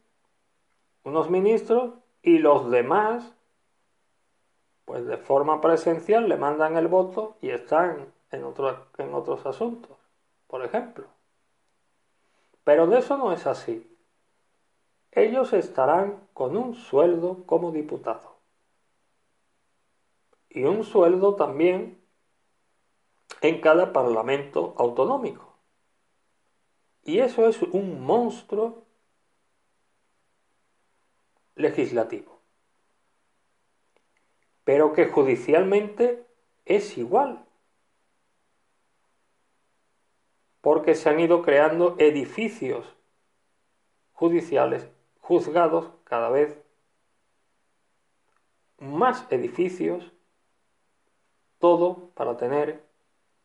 unos 1.04 1.30
ministros 1.30 1.94
y 2.22 2.40
los 2.40 2.72
demás, 2.72 3.36
pues 4.86 5.06
de 5.06 5.18
forma 5.18 5.62
presencial 5.62 6.28
le 6.30 6.38
mandan 6.38 6.78
el 6.78 6.88
voto 6.88 7.38
y 7.42 7.50
están 7.50 8.12
en, 8.32 8.44
en 8.98 9.14
otros 9.14 9.46
asuntos, 9.46 9.98
por 10.48 10.64
ejemplo. 10.64 11.06
Pero 12.64 12.88
de 12.88 13.00
eso 13.00 13.18
no 13.18 13.34
es 13.34 13.46
así. 13.46 13.90
Ellos 15.12 15.54
estarán 15.54 16.28
con 16.34 16.58
un 16.58 16.74
sueldo 16.74 17.44
como 17.46 17.72
diputado. 17.72 18.34
Y 20.50 20.64
un 20.64 20.84
sueldo 20.84 21.36
también 21.36 22.03
en 23.44 23.60
cada 23.60 23.92
parlamento 23.92 24.74
autonómico. 24.78 25.54
Y 27.04 27.20
eso 27.20 27.46
es 27.46 27.62
un 27.62 28.02
monstruo 28.02 28.86
legislativo. 31.56 32.40
Pero 34.64 34.94
que 34.94 35.08
judicialmente 35.08 36.26
es 36.64 36.98
igual. 36.98 37.46
Porque 40.62 40.96
se 40.96 41.10
han 41.10 41.20
ido 41.20 41.42
creando 41.42 41.98
edificios 42.00 42.96
judiciales, 44.14 44.88
juzgados 45.20 45.92
cada 46.06 46.30
vez 46.30 46.58
más 48.80 49.30
edificios, 49.30 50.14
todo 51.60 52.12
para 52.12 52.38
tener 52.38 52.93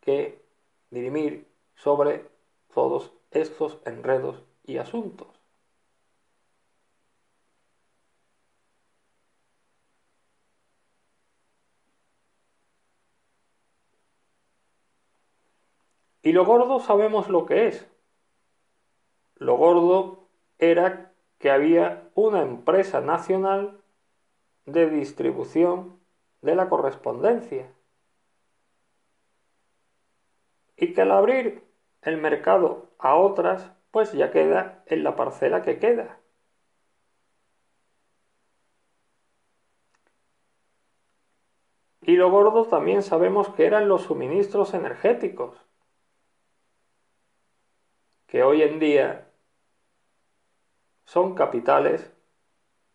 que 0.08 0.42
dirimir 0.88 1.46
sobre 1.74 2.24
todos 2.72 3.12
estos 3.30 3.78
enredos 3.84 4.42
y 4.64 4.78
asuntos. 4.78 5.28
Y 16.22 16.32
lo 16.32 16.46
gordo 16.46 16.80
sabemos 16.80 17.28
lo 17.28 17.44
que 17.44 17.66
es. 17.66 17.86
Lo 19.36 19.58
gordo 19.58 20.26
era 20.58 21.12
que 21.38 21.50
había 21.50 22.08
una 22.14 22.40
empresa 22.40 23.02
nacional 23.02 23.82
de 24.64 24.88
distribución 24.88 26.00
de 26.40 26.54
la 26.54 26.70
correspondencia. 26.70 27.70
Y 30.78 30.94
que 30.94 31.02
al 31.02 31.10
abrir 31.10 31.62
el 32.02 32.16
mercado 32.16 32.90
a 32.98 33.16
otras, 33.16 33.70
pues 33.90 34.12
ya 34.12 34.30
queda 34.30 34.82
en 34.86 35.02
la 35.04 35.16
parcela 35.16 35.62
que 35.62 35.78
queda. 35.78 36.20
Y 42.02 42.16
lo 42.16 42.30
gordo 42.30 42.64
también 42.64 43.02
sabemos 43.02 43.50
que 43.50 43.66
eran 43.66 43.88
los 43.88 44.04
suministros 44.04 44.72
energéticos, 44.72 45.62
que 48.26 48.42
hoy 48.42 48.62
en 48.62 48.78
día 48.78 49.30
son 51.04 51.34
capitales 51.34 52.10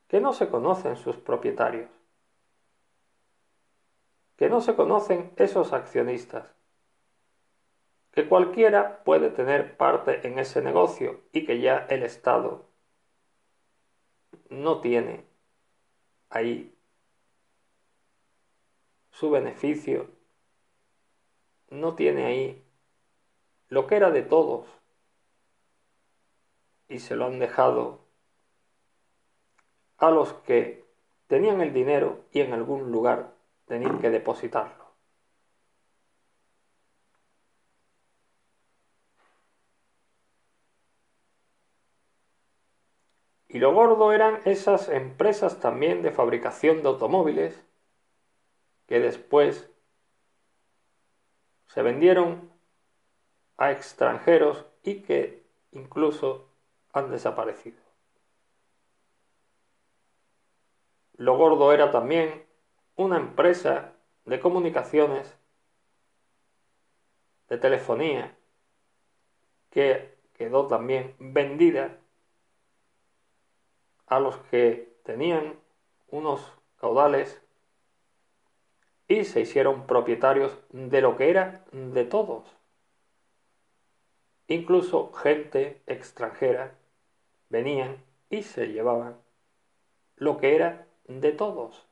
que 0.08 0.22
no 0.22 0.34
se 0.34 0.48
conocen 0.48 0.96
sus 0.96 1.18
propietarios, 1.18 1.92
que 4.36 4.50
no 4.50 4.62
se 4.62 4.76
conocen 4.76 5.32
esos 5.36 5.74
accionistas, 5.74 6.56
que 8.14 8.28
cualquiera 8.30 9.04
puede 9.04 9.30
tener 9.32 9.76
parte 9.76 10.28
en 10.28 10.38
ese 10.38 10.62
negocio 10.62 11.22
y 11.32 11.46
que 11.46 11.60
ya 11.60 11.88
el 11.90 12.04
Estado 12.04 12.70
no 14.50 14.82
tiene 14.82 15.26
ahí 16.30 16.76
su 19.10 19.32
beneficio, 19.32 20.10
no 21.70 21.96
tiene 21.96 22.26
ahí 22.26 22.64
lo 23.70 23.88
que 23.88 23.96
era 23.96 24.12
de 24.12 24.22
todos 24.22 24.68
y 26.88 27.00
se 27.00 27.16
lo 27.16 27.26
han 27.26 27.40
dejado 27.40 28.06
a 29.98 30.12
los 30.12 30.34
que 30.34 30.86
tenían 31.28 31.62
el 31.62 31.74
dinero 31.74 32.26
y 32.32 32.42
en 32.42 32.54
algún 32.54 32.92
lugar 32.92 33.34
tenían 33.66 34.00
que 34.00 34.12
depositarlo. 34.12 34.84
Y 43.53 43.53
lo 43.64 43.72
gordo 43.72 44.12
eran 44.12 44.42
esas 44.44 44.90
empresas 44.90 45.62
también 45.62 46.02
de 46.02 46.12
fabricación 46.12 46.82
de 46.82 46.90
automóviles 46.90 47.64
que 48.88 49.00
después 49.00 49.72
se 51.68 51.82
vendieron 51.82 52.52
a 53.56 53.72
extranjeros 53.72 54.66
y 54.84 54.96
que 55.04 55.46
incluso 55.72 56.50
han 56.92 57.10
desaparecido. 57.10 57.82
Lo 61.14 61.38
gordo 61.38 61.72
era 61.72 61.90
también 61.90 62.46
una 62.98 63.16
empresa 63.16 63.94
de 64.26 64.42
comunicaciones, 64.42 65.38
de 67.48 67.58
telefonía, 67.58 68.36
que 69.70 70.18
quedó 70.34 70.68
también 70.68 71.16
vendida 71.18 71.98
a 74.16 74.20
los 74.20 74.38
que 74.52 74.96
tenían 75.04 75.56
unos 76.10 76.54
caudales 76.78 77.42
y 79.08 79.26
se 79.26 79.42
hicieron 79.42 79.88
propietarios 79.88 80.58
de 80.72 81.02
lo 81.02 81.16
que 81.16 81.30
era 81.30 81.66
de 81.72 82.06
todos. 82.06 82.44
Incluso 84.48 85.12
gente 85.14 85.82
extranjera 85.88 86.76
venían 87.50 88.04
y 88.30 88.44
se 88.44 88.68
llevaban 88.68 89.18
lo 90.16 90.38
que 90.38 90.56
era 90.56 90.88
de 91.08 91.32
todos. 91.32 91.88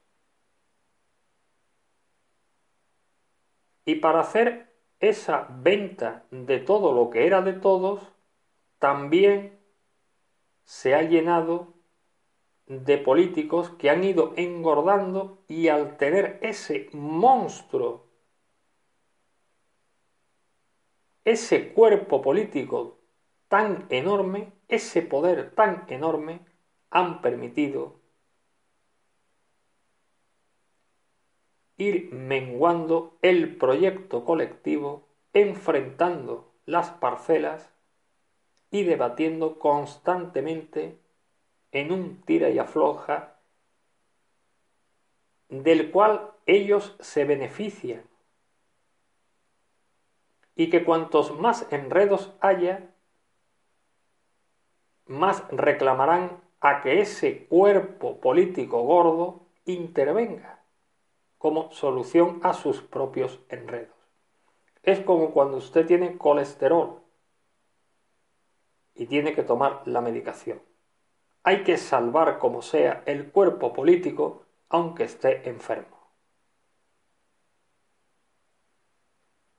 Y 3.85 3.95
para 3.95 4.19
hacer 4.19 4.71
esa 4.99 5.47
venta 5.49 6.23
de 6.29 6.59
todo 6.59 6.93
lo 6.93 7.09
que 7.09 7.25
era 7.25 7.41
de 7.41 7.53
todos, 7.53 8.01
también 8.77 9.59
se 10.63 10.93
ha 10.93 11.01
llenado 11.01 11.73
de 12.71 12.97
políticos 12.97 13.69
que 13.71 13.89
han 13.89 14.03
ido 14.05 14.33
engordando 14.37 15.43
y 15.49 15.67
al 15.67 15.97
tener 15.97 16.39
ese 16.41 16.89
monstruo, 16.93 18.05
ese 21.25 21.73
cuerpo 21.73 22.21
político 22.21 22.97
tan 23.49 23.85
enorme, 23.89 24.53
ese 24.69 25.01
poder 25.01 25.51
tan 25.53 25.85
enorme, 25.89 26.45
han 26.89 27.21
permitido 27.21 27.99
ir 31.75 32.13
menguando 32.13 33.17
el 33.21 33.57
proyecto 33.57 34.23
colectivo, 34.23 35.09
enfrentando 35.33 36.53
las 36.65 36.89
parcelas 36.89 37.73
y 38.69 38.83
debatiendo 38.83 39.59
constantemente 39.59 41.00
en 41.71 41.91
un 41.91 42.21
tira 42.21 42.49
y 42.49 42.59
afloja 42.59 43.35
del 45.49 45.91
cual 45.91 46.31
ellos 46.45 46.95
se 46.99 47.25
benefician 47.25 48.03
y 50.55 50.69
que 50.69 50.83
cuantos 50.83 51.37
más 51.37 51.71
enredos 51.71 52.33
haya, 52.39 52.89
más 55.05 55.47
reclamarán 55.49 56.41
a 56.59 56.81
que 56.81 57.01
ese 57.01 57.45
cuerpo 57.47 58.19
político 58.19 58.81
gordo 58.81 59.41
intervenga 59.65 60.59
como 61.37 61.71
solución 61.71 62.39
a 62.43 62.53
sus 62.53 62.81
propios 62.81 63.39
enredos. 63.49 63.95
Es 64.83 64.99
como 64.99 65.31
cuando 65.31 65.57
usted 65.57 65.85
tiene 65.85 66.17
colesterol 66.17 67.01
y 68.93 69.07
tiene 69.07 69.33
que 69.33 69.43
tomar 69.43 69.81
la 69.85 70.01
medicación. 70.01 70.61
Hay 71.43 71.63
que 71.63 71.77
salvar 71.77 72.37
como 72.39 72.61
sea 72.61 73.03
el 73.05 73.31
cuerpo 73.31 73.73
político 73.73 74.45
aunque 74.69 75.03
esté 75.03 75.49
enfermo. 75.49 75.97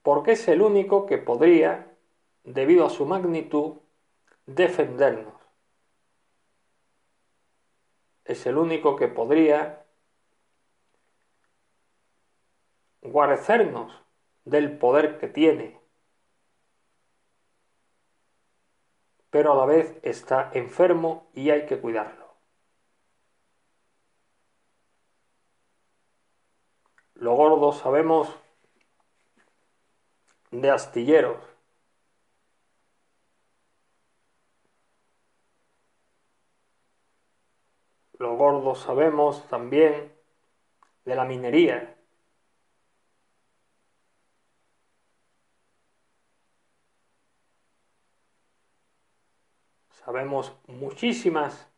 Porque 0.02 0.32
es 0.32 0.48
el 0.48 0.62
único 0.62 1.06
que 1.06 1.18
podría, 1.18 1.94
debido 2.44 2.86
a 2.86 2.90
su 2.90 3.04
magnitud, 3.04 3.78
defendernos. 4.46 5.34
Es 8.24 8.46
el 8.46 8.56
único 8.56 8.96
que 8.96 9.08
podría 9.08 9.84
guarecernos 13.02 13.92
del 14.44 14.78
poder 14.78 15.18
que 15.18 15.28
tiene, 15.28 15.81
pero 19.32 19.52
a 19.52 19.56
la 19.56 19.64
vez 19.64 19.98
está 20.02 20.50
enfermo 20.52 21.30
y 21.32 21.48
hay 21.48 21.64
que 21.64 21.80
cuidarlo. 21.80 22.34
Lo 27.14 27.34
gordo 27.34 27.72
sabemos 27.72 28.28
de 30.50 30.70
astilleros. 30.70 31.42
Lo 38.18 38.36
gordo 38.36 38.74
sabemos 38.74 39.48
también 39.48 40.12
de 41.06 41.14
la 41.14 41.24
minería. 41.24 41.96
Sabemos 50.04 50.52
muchísimas 50.66 51.68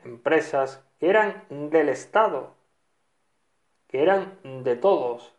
empresas 0.00 0.84
que 0.98 1.08
eran 1.08 1.70
del 1.70 1.88
Estado, 1.88 2.54
que 3.86 4.02
eran 4.02 4.38
de 4.64 4.74
todos, 4.74 5.34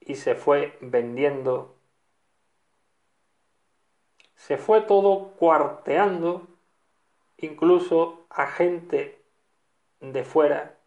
y 0.00 0.14
se 0.16 0.34
fue 0.34 0.78
vendiendo, 0.80 1.76
se 4.34 4.56
fue 4.56 4.80
todo 4.80 5.32
cuarteando, 5.32 6.46
incluso 7.36 8.26
a 8.30 8.46
gente 8.46 9.22
de 10.00 10.24
fuera, 10.24 10.78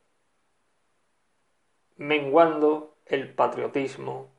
menguando 1.95 2.95
el 3.05 3.33
patriotismo 3.33 4.29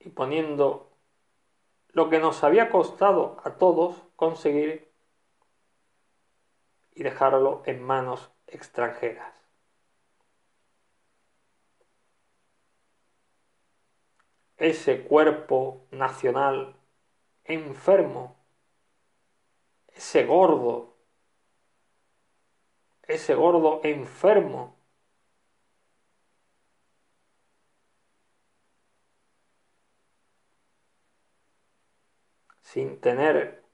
y 0.00 0.10
poniendo 0.10 0.85
lo 1.96 2.10
que 2.10 2.18
nos 2.18 2.44
había 2.44 2.68
costado 2.68 3.38
a 3.42 3.54
todos 3.54 4.02
conseguir 4.16 4.92
y 6.92 7.02
dejarlo 7.02 7.62
en 7.64 7.82
manos 7.82 8.30
extranjeras. 8.46 9.34
ese 14.58 15.04
cuerpo 15.04 15.86
nacional 15.90 16.76
enfermo, 17.44 18.36
ese 19.88 20.24
gordo, 20.24 20.96
ese 23.04 23.34
gordo 23.34 23.80
enfermo 23.84 24.75
sin 32.76 33.00
tener 33.00 33.64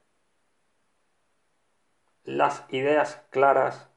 las 2.23 2.63
ideas 2.69 3.21
claras 3.31 3.89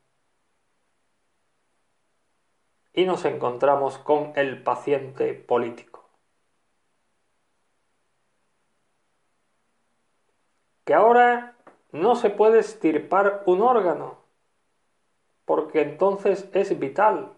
y 2.93 3.05
nos 3.05 3.25
encontramos 3.25 3.99
con 3.99 4.33
el 4.35 4.65
paciente 4.65 5.33
político. 5.35 6.11
Que 10.85 10.95
ahora 10.95 11.57
no 11.93 12.17
se 12.17 12.31
puede 12.31 12.59
estirpar 12.59 13.45
un 13.47 13.63
órgano, 13.63 14.19
porque 15.45 15.83
entonces 15.83 16.49
es 16.53 16.77
vital. 16.81 17.33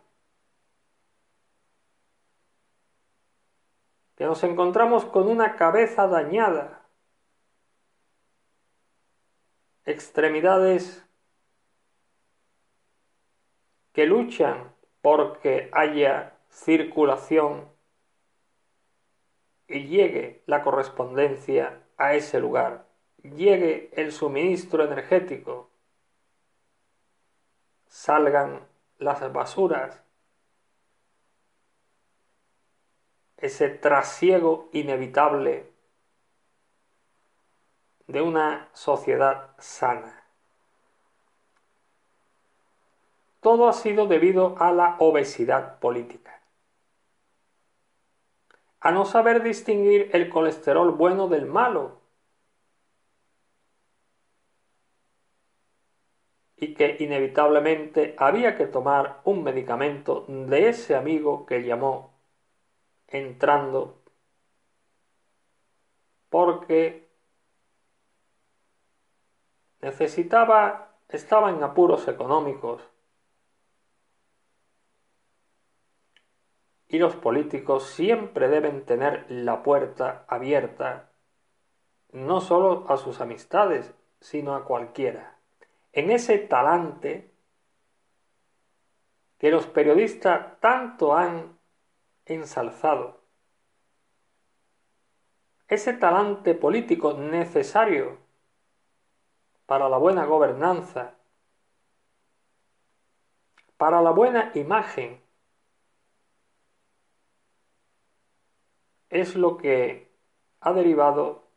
Que 4.16 4.24
nos 4.24 4.42
encontramos 4.42 5.04
con 5.04 5.28
una 5.28 5.56
cabeza 5.56 6.06
dañada, 6.06 6.77
extremidades 9.88 11.02
que 13.92 14.04
luchan 14.04 14.74
porque 15.00 15.70
haya 15.72 16.36
circulación 16.50 17.66
y 19.66 19.86
llegue 19.86 20.42
la 20.46 20.62
correspondencia 20.62 21.82
a 21.96 22.14
ese 22.14 22.38
lugar, 22.38 22.86
llegue 23.22 23.90
el 23.94 24.12
suministro 24.12 24.84
energético, 24.84 25.70
salgan 27.86 28.66
las 28.98 29.32
basuras, 29.32 30.02
ese 33.38 33.70
trasiego 33.70 34.68
inevitable 34.72 35.67
de 38.08 38.22
una 38.22 38.68
sociedad 38.72 39.50
sana. 39.58 40.24
Todo 43.40 43.68
ha 43.68 43.72
sido 43.72 44.06
debido 44.06 44.56
a 44.58 44.72
la 44.72 44.96
obesidad 44.98 45.78
política. 45.78 46.40
A 48.80 48.90
no 48.90 49.04
saber 49.04 49.42
distinguir 49.42 50.10
el 50.12 50.28
colesterol 50.30 50.90
bueno 50.92 51.28
del 51.28 51.46
malo. 51.46 52.00
Y 56.56 56.74
que 56.74 56.96
inevitablemente 56.98 58.16
había 58.18 58.56
que 58.56 58.66
tomar 58.66 59.20
un 59.24 59.44
medicamento 59.44 60.24
de 60.28 60.70
ese 60.70 60.96
amigo 60.96 61.46
que 61.46 61.62
llamó 61.62 62.10
entrando 63.06 64.02
porque 66.28 67.07
necesitaba, 69.80 70.96
estaba 71.08 71.50
en 71.50 71.62
apuros 71.62 72.08
económicos. 72.08 72.82
Y 76.88 76.98
los 76.98 77.16
políticos 77.16 77.84
siempre 77.84 78.48
deben 78.48 78.84
tener 78.84 79.26
la 79.28 79.62
puerta 79.62 80.24
abierta, 80.26 81.10
no 82.12 82.40
solo 82.40 82.86
a 82.88 82.96
sus 82.96 83.20
amistades, 83.20 83.94
sino 84.20 84.54
a 84.54 84.64
cualquiera. 84.64 85.38
En 85.92 86.10
ese 86.10 86.38
talante 86.38 87.30
que 89.38 89.50
los 89.50 89.66
periodistas 89.66 90.58
tanto 90.60 91.16
han 91.16 91.58
ensalzado. 92.24 93.20
Ese 95.68 95.92
talante 95.92 96.54
político 96.54 97.12
necesario 97.12 98.18
para 99.68 99.90
la 99.90 99.98
buena 99.98 100.24
gobernanza, 100.24 101.14
para 103.76 104.00
la 104.00 104.12
buena 104.12 104.50
imagen, 104.54 105.22
es 109.10 109.34
lo 109.34 109.58
que 109.58 110.10
ha 110.60 110.72
derivado 110.72 111.50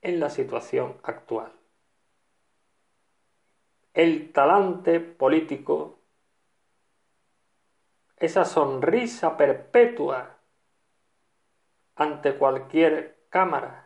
en 0.00 0.20
la 0.20 0.30
situación 0.30 0.98
actual. 1.02 1.52
El 3.92 4.32
talante 4.32 5.00
político, 5.00 5.98
esa 8.16 8.46
sonrisa 8.46 9.36
perpetua 9.36 10.38
ante 11.94 12.38
cualquier 12.38 13.26
cámara, 13.28 13.83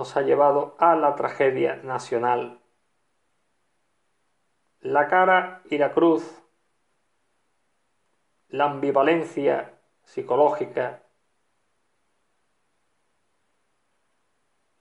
nos 0.00 0.16
ha 0.16 0.22
llevado 0.22 0.76
a 0.78 0.96
la 0.96 1.14
tragedia 1.14 1.76
nacional. 1.76 2.58
La 4.80 5.08
cara 5.08 5.60
y 5.68 5.76
la 5.76 5.92
cruz, 5.92 6.42
la 8.48 8.64
ambivalencia 8.64 9.78
psicológica 10.02 11.02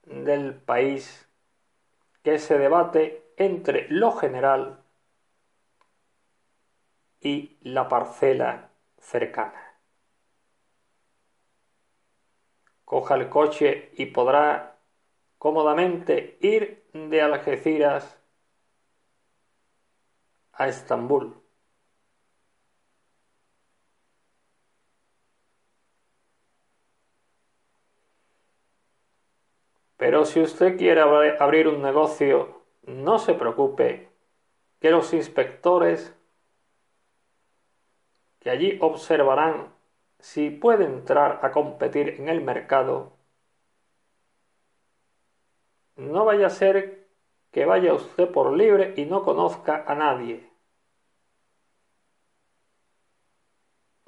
del 0.03 0.55
país 0.55 1.27
que 2.23 2.39
se 2.39 2.57
debate 2.57 3.33
entre 3.35 3.89
lo 3.89 4.13
general 4.13 4.85
y 7.19 7.57
la 7.59 7.89
parcela 7.89 8.69
cercana. 8.99 9.81
Coja 12.85 13.15
el 13.15 13.27
coche 13.27 13.91
y 13.97 14.05
podrá 14.05 14.78
cómodamente 15.39 16.37
ir 16.41 16.83
de 16.93 17.21
Algeciras 17.21 18.19
a 20.53 20.67
Estambul. 20.67 21.35
Pero 29.97 30.25
si 30.25 30.41
usted 30.41 30.77
quiere 30.77 31.01
abrir 31.01 31.67
un 31.67 31.81
negocio, 31.81 32.63
no 32.83 33.19
se 33.19 33.33
preocupe, 33.33 34.09
que 34.79 34.91
los 34.91 35.13
inspectores 35.13 36.15
que 38.39 38.49
allí 38.49 38.77
observarán 38.81 39.73
si 40.19 40.49
puede 40.49 40.85
entrar 40.85 41.39
a 41.43 41.51
competir 41.51 42.15
en 42.19 42.29
el 42.29 42.41
mercado 42.41 43.18
no 45.99 46.25
vaya 46.25 46.47
a 46.47 46.49
ser 46.49 47.07
que 47.51 47.65
vaya 47.65 47.93
usted 47.93 48.31
por 48.31 48.53
libre 48.53 48.93
y 48.97 49.05
no 49.05 49.23
conozca 49.23 49.83
a 49.87 49.95
nadie. 49.95 50.49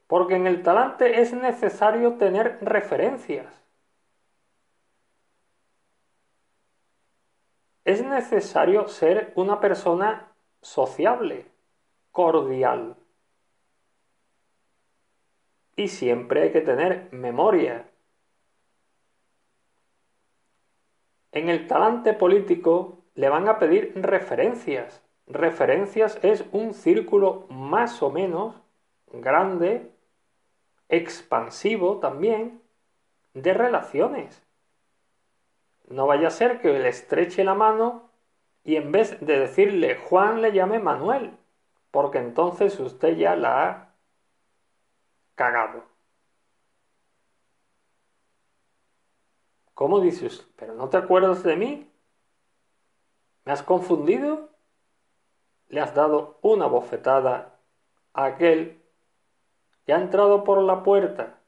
Porque 0.07 0.35
en 0.35 0.47
el 0.47 0.61
talante 0.61 1.21
es 1.21 1.33
necesario 1.33 2.15
tener 2.15 2.59
referencias. 2.61 3.61
Es 7.85 8.03
necesario 8.03 8.87
ser 8.87 9.33
una 9.35 9.59
persona 9.59 10.31
sociable, 10.61 11.45
cordial. 12.11 12.95
Y 15.75 15.87
siempre 15.87 16.43
hay 16.43 16.51
que 16.51 16.61
tener 16.61 17.11
memoria, 17.11 17.90
En 21.31 21.49
el 21.49 21.67
talante 21.67 22.13
político 22.13 22.99
le 23.15 23.29
van 23.29 23.47
a 23.47 23.57
pedir 23.59 23.93
referencias. 23.95 25.01
Referencias 25.27 26.19
es 26.23 26.43
un 26.51 26.73
círculo 26.73 27.47
más 27.49 28.03
o 28.03 28.11
menos 28.11 28.55
grande, 29.13 29.91
expansivo 30.89 31.99
también, 31.99 32.61
de 33.33 33.53
relaciones. 33.53 34.43
No 35.87 36.07
vaya 36.07 36.27
a 36.27 36.31
ser 36.31 36.59
que 36.59 36.71
le 36.73 36.89
estreche 36.89 37.43
la 37.43 37.53
mano 37.53 38.09
y 38.63 38.75
en 38.75 38.91
vez 38.91 39.19
de 39.19 39.39
decirle 39.39 39.95
Juan 39.95 40.41
le 40.41 40.51
llame 40.51 40.79
Manuel, 40.79 41.37
porque 41.91 42.19
entonces 42.19 42.79
usted 42.79 43.15
ya 43.15 43.35
la 43.35 43.67
ha 43.67 43.95
cagado. 45.35 45.90
¿Cómo 49.81 49.99
dices? 49.99 50.47
¿Pero 50.57 50.75
no 50.75 50.89
te 50.89 50.97
acuerdas 50.97 51.41
de 51.41 51.55
mí? 51.55 51.91
¿Me 53.45 53.51
has 53.51 53.63
confundido? 53.63 54.51
Le 55.69 55.81
has 55.81 55.95
dado 55.95 56.37
una 56.43 56.67
bofetada 56.67 57.57
a 58.13 58.25
aquel 58.25 58.79
y 59.87 59.91
ha 59.91 59.95
entrado 59.95 60.43
por 60.43 60.61
la 60.61 60.83
puerta. 60.83 61.39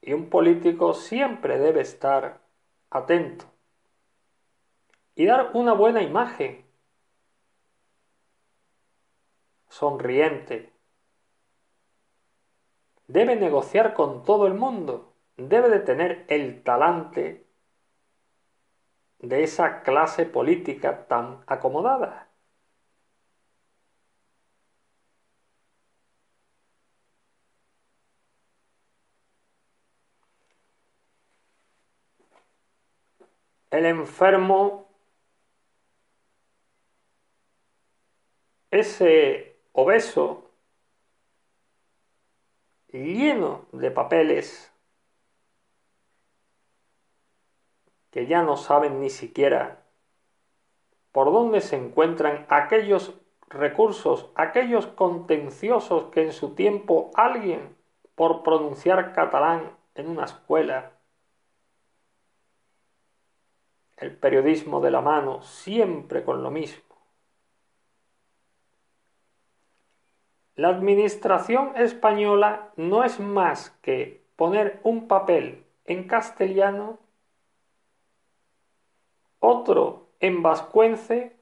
Y 0.00 0.12
un 0.12 0.30
político 0.30 0.94
siempre 0.94 1.58
debe 1.58 1.80
estar 1.80 2.38
atento 2.90 3.46
y 5.16 5.26
dar 5.26 5.50
una 5.54 5.72
buena 5.72 6.02
imagen, 6.02 6.64
sonriente. 9.68 10.72
Debe 13.08 13.34
negociar 13.34 13.92
con 13.92 14.22
todo 14.22 14.46
el 14.46 14.54
mundo, 14.54 15.15
debe 15.36 15.68
de 15.70 15.80
tener 15.80 16.24
el 16.28 16.62
talante 16.62 17.46
de 19.18 19.42
esa 19.44 19.82
clase 19.82 20.26
política 20.26 21.06
tan 21.06 21.42
acomodada. 21.46 22.26
el 33.76 33.86
enfermo, 33.86 34.88
ese 38.70 39.58
obeso, 39.72 40.50
lleno 42.92 43.66
de 43.72 43.90
papeles, 43.90 44.72
que 48.16 48.26
ya 48.26 48.42
no 48.42 48.56
saben 48.56 48.98
ni 48.98 49.10
siquiera 49.10 49.84
por 51.12 51.30
dónde 51.30 51.60
se 51.60 51.76
encuentran 51.76 52.46
aquellos 52.48 53.12
recursos, 53.46 54.30
aquellos 54.36 54.86
contenciosos 54.86 56.04
que 56.04 56.22
en 56.22 56.32
su 56.32 56.54
tiempo 56.54 57.10
alguien, 57.14 57.76
por 58.14 58.42
pronunciar 58.42 59.12
catalán 59.12 59.70
en 59.94 60.08
una 60.08 60.24
escuela, 60.24 60.92
el 63.98 64.16
periodismo 64.16 64.80
de 64.80 64.92
la 64.92 65.02
mano, 65.02 65.42
siempre 65.42 66.24
con 66.24 66.42
lo 66.42 66.50
mismo. 66.50 66.96
La 70.54 70.68
administración 70.68 71.76
española 71.76 72.72
no 72.76 73.04
es 73.04 73.20
más 73.20 73.76
que 73.82 74.24
poner 74.36 74.80
un 74.84 75.06
papel 75.06 75.66
en 75.84 76.04
castellano, 76.04 76.98
otro 79.46 80.08
en 80.18 80.42
vascuence, 80.42 81.36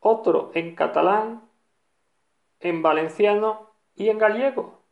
otro 0.00 0.50
en 0.54 0.74
catalán, 0.74 1.48
en 2.58 2.82
valenciano 2.82 3.70
y 3.94 4.08
en 4.08 4.18
gallego. 4.18 4.82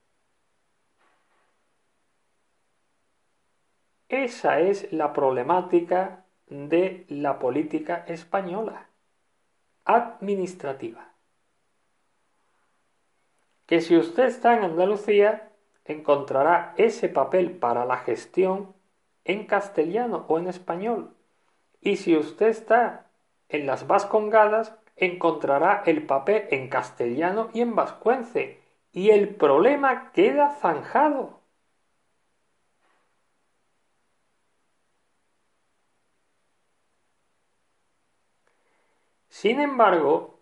Esa 4.09 4.61
es 4.61 4.93
la 4.93 5.13
problemática 5.13 6.25
de 6.47 7.05
la 7.09 7.41
política 7.41 8.05
española 8.07 8.91
administrativa. 9.85 11.13
Que 13.67 13.81
si 13.81 13.97
usted 13.97 14.27
está 14.27 14.57
en 14.57 14.63
Andalucía, 14.63 15.51
encontrará 15.85 16.75
ese 16.77 17.09
papel 17.09 17.57
para 17.57 17.85
la 17.85 17.97
gestión 17.97 18.73
en 19.25 19.47
castellano 19.47 20.27
o 20.29 20.39
en 20.39 20.47
español. 20.47 21.14
Y 21.85 21.97
si 21.97 22.17
usted 22.17 22.49
está 22.49 23.07
en 23.49 23.67
las 23.67 23.87
Vascongadas, 23.87 24.75
encontrará 24.97 25.83
el 25.85 26.07
papel 26.07 26.49
en 26.51 26.69
castellano 26.69 27.51
y 27.53 27.61
en 27.61 27.75
vascuence. 27.75 28.59
Y 28.91 29.11
el 29.11 29.35
problema 29.35 30.11
queda 30.13 30.51
zanjado. 30.51 31.41
Sin 39.29 39.61
embargo, 39.61 40.41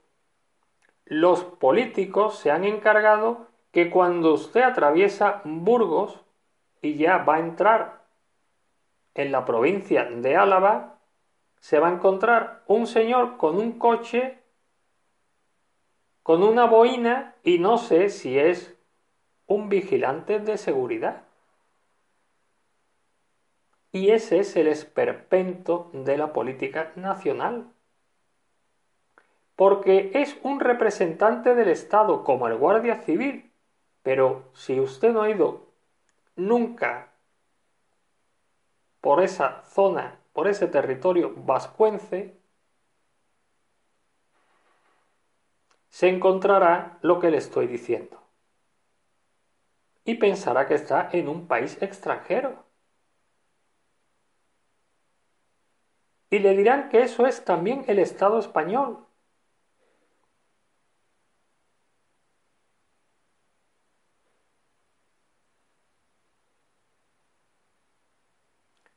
los 1.07 1.43
políticos 1.43 2.38
se 2.38 2.53
han 2.53 2.62
encargado 2.62 3.49
que 3.72 3.90
cuando 3.90 4.34
usted 4.34 4.62
atraviesa 4.62 5.40
Burgos 5.45 6.20
y 6.82 6.95
ya 6.95 7.18
va 7.18 7.36
a 7.36 7.40
entrar 7.40 8.05
en 9.14 9.32
la 9.32 9.45
provincia 9.45 10.05
de 10.05 10.36
Álava, 10.36 10.91
se 11.62 11.78
va 11.78 11.86
a 11.86 11.92
encontrar 11.92 12.64
un 12.66 12.88
señor 12.88 13.36
con 13.36 13.56
un 13.56 13.78
coche, 13.78 14.42
con 16.24 16.42
una 16.42 16.64
boina 16.64 17.36
y 17.44 17.60
no 17.60 17.78
sé 17.78 18.08
si 18.08 18.36
es 18.36 18.74
un 19.46 19.68
vigilante 19.68 20.40
de 20.40 20.58
seguridad. 20.58 21.22
Y 23.92 24.10
ese 24.10 24.40
es 24.40 24.56
el 24.56 24.66
esperpento 24.66 25.88
de 25.92 26.18
la 26.18 26.32
política 26.32 26.90
nacional 26.96 27.70
porque 29.54 30.10
es 30.14 30.36
un 30.42 30.58
representante 30.58 31.54
del 31.54 31.68
Estado 31.68 32.24
como 32.24 32.48
el 32.48 32.56
guardia 32.56 32.96
civil. 33.02 33.52
Pero 34.02 34.50
si 34.52 34.80
usted 34.80 35.12
no 35.12 35.22
ha 35.22 35.30
ido 35.30 35.68
nunca 36.34 37.12
por 39.00 39.22
esa 39.22 39.62
zona, 39.62 40.18
por 40.32 40.48
ese 40.48 40.66
territorio 40.66 41.34
vascuence, 41.36 42.36
se 45.88 46.08
encontrará 46.08 46.98
lo 47.02 47.20
que 47.20 47.30
le 47.30 47.36
estoy 47.36 47.66
diciendo. 47.66 48.20
Y 50.04 50.14
pensará 50.14 50.66
que 50.66 50.74
está 50.74 51.10
en 51.12 51.28
un 51.28 51.46
país 51.46 51.80
extranjero. 51.80 52.64
Y 56.30 56.38
le 56.38 56.56
dirán 56.56 56.88
que 56.88 57.02
eso 57.02 57.26
es 57.26 57.44
también 57.44 57.84
el 57.88 57.98
Estado 57.98 58.38
español, 58.38 59.06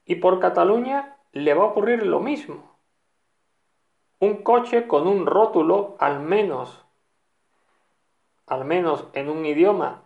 Y 0.06 0.16
por 0.16 0.40
Cataluña 0.40 1.15
le 1.36 1.54
va 1.54 1.64
a 1.64 1.68
ocurrir 1.68 2.06
lo 2.06 2.22
mismo. 2.22 2.78
Un 4.20 4.42
coche 4.42 4.88
con 4.88 5.06
un 5.06 5.26
rótulo, 5.26 5.98
al 6.00 6.22
menos, 6.22 6.86
al 8.48 8.64
menos 8.64 9.06
en 9.12 9.30
un 9.30 9.46
idioma 9.46 10.04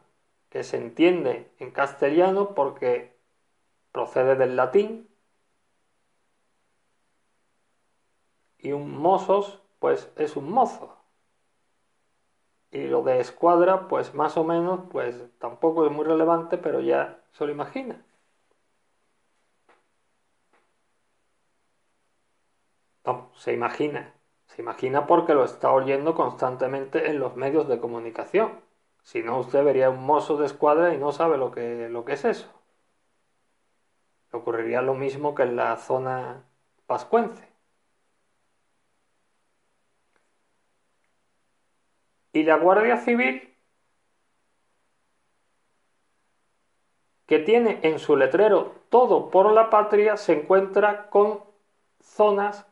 que 0.50 0.64
se 0.64 0.78
entiende 0.78 1.52
en 1.60 1.70
castellano 1.70 2.56
porque 2.56 3.16
procede 3.92 4.36
del 4.36 4.56
latín, 4.56 5.08
y 8.58 8.72
un 8.72 9.00
mozos, 9.00 9.62
pues 9.78 10.12
es 10.16 10.36
un 10.36 10.52
mozo. 10.52 10.98
Y 12.72 12.88
lo 12.88 13.04
de 13.04 13.20
escuadra, 13.20 13.88
pues 13.88 14.16
más 14.16 14.36
o 14.36 14.44
menos, 14.44 14.82
pues 14.92 15.16
tampoco 15.38 15.86
es 15.86 15.92
muy 15.92 16.06
relevante, 16.06 16.58
pero 16.58 16.82
ya 16.82 17.22
se 17.34 17.46
lo 17.46 17.52
imagina. 17.52 18.04
Se 23.40 23.54
imagina. 23.54 24.14
Se 24.48 24.62
imagina 24.62 25.08
porque 25.08 25.34
lo 25.34 25.46
está 25.46 25.72
oyendo 25.72 26.14
constantemente 26.14 27.10
en 27.10 27.20
los 27.20 27.38
medios 27.38 27.70
de 27.70 27.80
comunicación. 27.80 28.60
Si 29.02 29.24
no, 29.24 29.40
usted 29.40 29.64
vería 29.64 29.90
un 29.90 30.06
mozo 30.06 30.36
de 30.38 30.46
escuadra 30.46 30.94
y 30.94 30.98
no 30.98 31.14
sabe 31.14 31.38
lo 31.38 31.50
que, 31.52 31.88
lo 31.90 32.04
que 32.04 32.14
es 32.14 32.26
eso. 32.26 32.52
Ocurriría 34.32 34.82
lo 34.82 34.94
mismo 34.94 35.36
que 35.36 35.44
en 35.44 35.56
la 35.56 35.78
zona 35.78 36.44
pascuense. 36.86 37.48
Y 42.34 42.44
la 42.44 42.58
Guardia 42.58 42.98
Civil, 42.98 43.56
que 47.26 47.40
tiene 47.40 47.80
en 47.84 48.00
su 48.00 48.18
letrero 48.18 48.76
todo 48.90 49.30
por 49.32 49.50
la 49.54 49.70
patria, 49.70 50.18
se 50.18 50.34
encuentra 50.34 51.10
con 51.10 51.42
zonas 52.02 52.69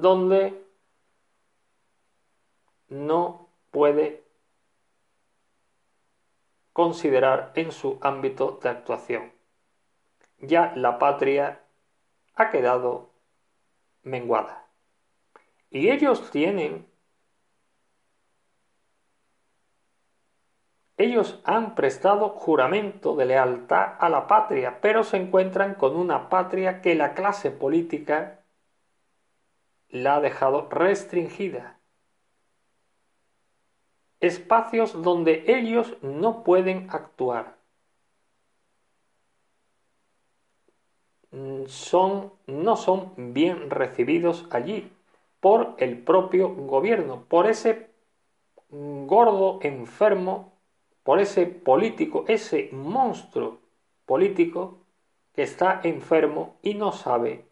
donde 0.00 0.62
no 2.88 3.48
puede 3.70 4.22
considerar 6.72 7.52
en 7.54 7.72
su 7.72 7.98
ámbito 8.00 8.58
de 8.62 8.68
actuación. 8.68 9.32
Ya 10.38 10.72
la 10.76 10.98
patria 10.98 11.60
ha 12.34 12.50
quedado 12.50 13.10
menguada. 14.02 14.66
Y 15.70 15.90
ellos 15.90 16.30
tienen, 16.30 16.86
ellos 20.96 21.40
han 21.44 21.74
prestado 21.74 22.30
juramento 22.30 23.16
de 23.16 23.26
lealtad 23.26 23.94
a 23.98 24.08
la 24.08 24.26
patria, 24.26 24.80
pero 24.80 25.04
se 25.04 25.16
encuentran 25.16 25.74
con 25.74 25.96
una 25.96 26.28
patria 26.28 26.82
que 26.82 26.94
la 26.94 27.14
clase 27.14 27.50
política 27.50 28.41
la 29.92 30.16
ha 30.16 30.20
dejado 30.20 30.68
restringida. 30.68 31.78
espacios 34.22 35.02
donde 35.02 35.44
ellos 35.48 35.96
no 36.00 36.44
pueden 36.44 36.88
actuar. 36.90 37.56
Son, 41.66 42.32
no 42.46 42.76
son 42.76 43.12
bien 43.16 43.68
recibidos 43.68 44.46
allí 44.50 44.92
por 45.40 45.74
el 45.78 45.98
propio 45.98 46.54
gobierno, 46.54 47.24
por 47.28 47.48
ese 47.48 47.90
gordo 48.70 49.58
enfermo, 49.62 50.52
por 51.02 51.18
ese 51.18 51.46
político, 51.46 52.24
ese 52.28 52.68
monstruo 52.70 53.58
político 54.06 54.78
que 55.34 55.42
está 55.42 55.80
enfermo 55.82 56.56
y 56.62 56.74
no 56.74 56.92
sabe 56.92 57.44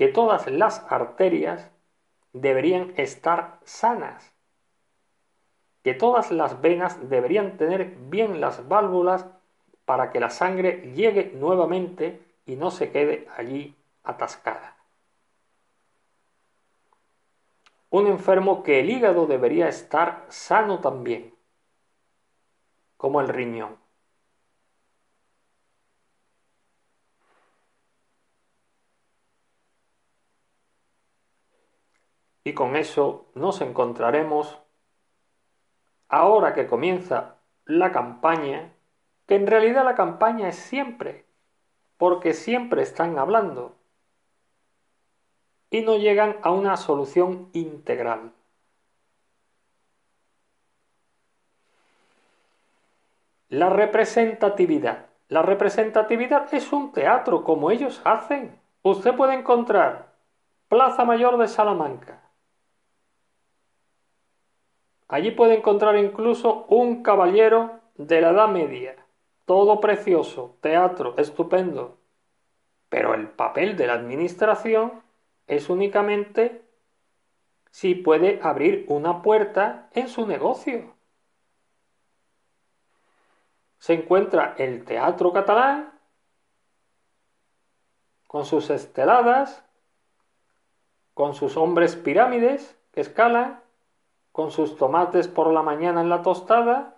que 0.00 0.08
todas 0.08 0.46
las 0.46 0.82
arterias 0.88 1.70
deberían 2.32 2.94
estar 2.96 3.60
sanas, 3.64 4.32
que 5.82 5.92
todas 5.92 6.30
las 6.30 6.62
venas 6.62 7.10
deberían 7.10 7.58
tener 7.58 7.96
bien 8.08 8.40
las 8.40 8.66
válvulas 8.66 9.26
para 9.84 10.10
que 10.10 10.18
la 10.18 10.30
sangre 10.30 10.94
llegue 10.94 11.32
nuevamente 11.34 12.18
y 12.46 12.56
no 12.56 12.70
se 12.70 12.90
quede 12.90 13.28
allí 13.36 13.76
atascada. 14.02 14.74
Un 17.90 18.06
enfermo 18.06 18.62
que 18.62 18.80
el 18.80 18.88
hígado 18.88 19.26
debería 19.26 19.68
estar 19.68 20.24
sano 20.30 20.80
también, 20.80 21.34
como 22.96 23.20
el 23.20 23.28
riñón. 23.28 23.79
Y 32.50 32.52
con 32.52 32.74
eso 32.74 33.26
nos 33.34 33.60
encontraremos, 33.60 34.58
ahora 36.08 36.52
que 36.52 36.66
comienza 36.66 37.36
la 37.64 37.92
campaña, 37.92 38.72
que 39.28 39.36
en 39.36 39.46
realidad 39.46 39.84
la 39.84 39.94
campaña 39.94 40.48
es 40.48 40.56
siempre, 40.56 41.26
porque 41.96 42.34
siempre 42.34 42.82
están 42.82 43.20
hablando 43.20 43.76
y 45.70 45.82
no 45.82 45.96
llegan 45.96 46.38
a 46.42 46.50
una 46.50 46.76
solución 46.76 47.50
integral. 47.52 48.32
La 53.48 53.70
representatividad. 53.70 55.06
La 55.28 55.42
representatividad 55.42 56.52
es 56.52 56.72
un 56.72 56.90
teatro 56.90 57.44
como 57.44 57.70
ellos 57.70 58.02
hacen. 58.04 58.58
Usted 58.82 59.14
puede 59.14 59.34
encontrar 59.34 60.10
Plaza 60.68 61.04
Mayor 61.04 61.38
de 61.38 61.46
Salamanca, 61.46 62.19
Allí 65.10 65.32
puede 65.32 65.56
encontrar 65.56 65.96
incluso 65.96 66.66
un 66.68 67.02
caballero 67.02 67.80
de 67.96 68.20
la 68.20 68.30
Edad 68.30 68.48
Media, 68.48 68.94
todo 69.44 69.80
precioso, 69.80 70.56
teatro, 70.60 71.14
estupendo. 71.18 71.98
Pero 72.88 73.14
el 73.14 73.28
papel 73.28 73.76
de 73.76 73.88
la 73.88 73.94
administración 73.94 75.02
es 75.48 75.68
únicamente 75.68 76.62
si 77.72 77.96
puede 77.96 78.38
abrir 78.40 78.84
una 78.88 79.20
puerta 79.20 79.88
en 79.94 80.08
su 80.08 80.28
negocio. 80.28 80.94
Se 83.78 83.94
encuentra 83.94 84.54
el 84.58 84.84
teatro 84.84 85.32
catalán 85.32 85.92
con 88.28 88.44
sus 88.44 88.70
esteladas, 88.70 89.64
con 91.14 91.34
sus 91.34 91.56
hombres 91.56 91.96
pirámides 91.96 92.78
que 92.92 93.00
escalan, 93.00 93.60
con 94.32 94.50
sus 94.50 94.76
tomates 94.76 95.28
por 95.28 95.52
la 95.52 95.62
mañana 95.62 96.00
en 96.00 96.08
la 96.08 96.22
tostada, 96.22 96.96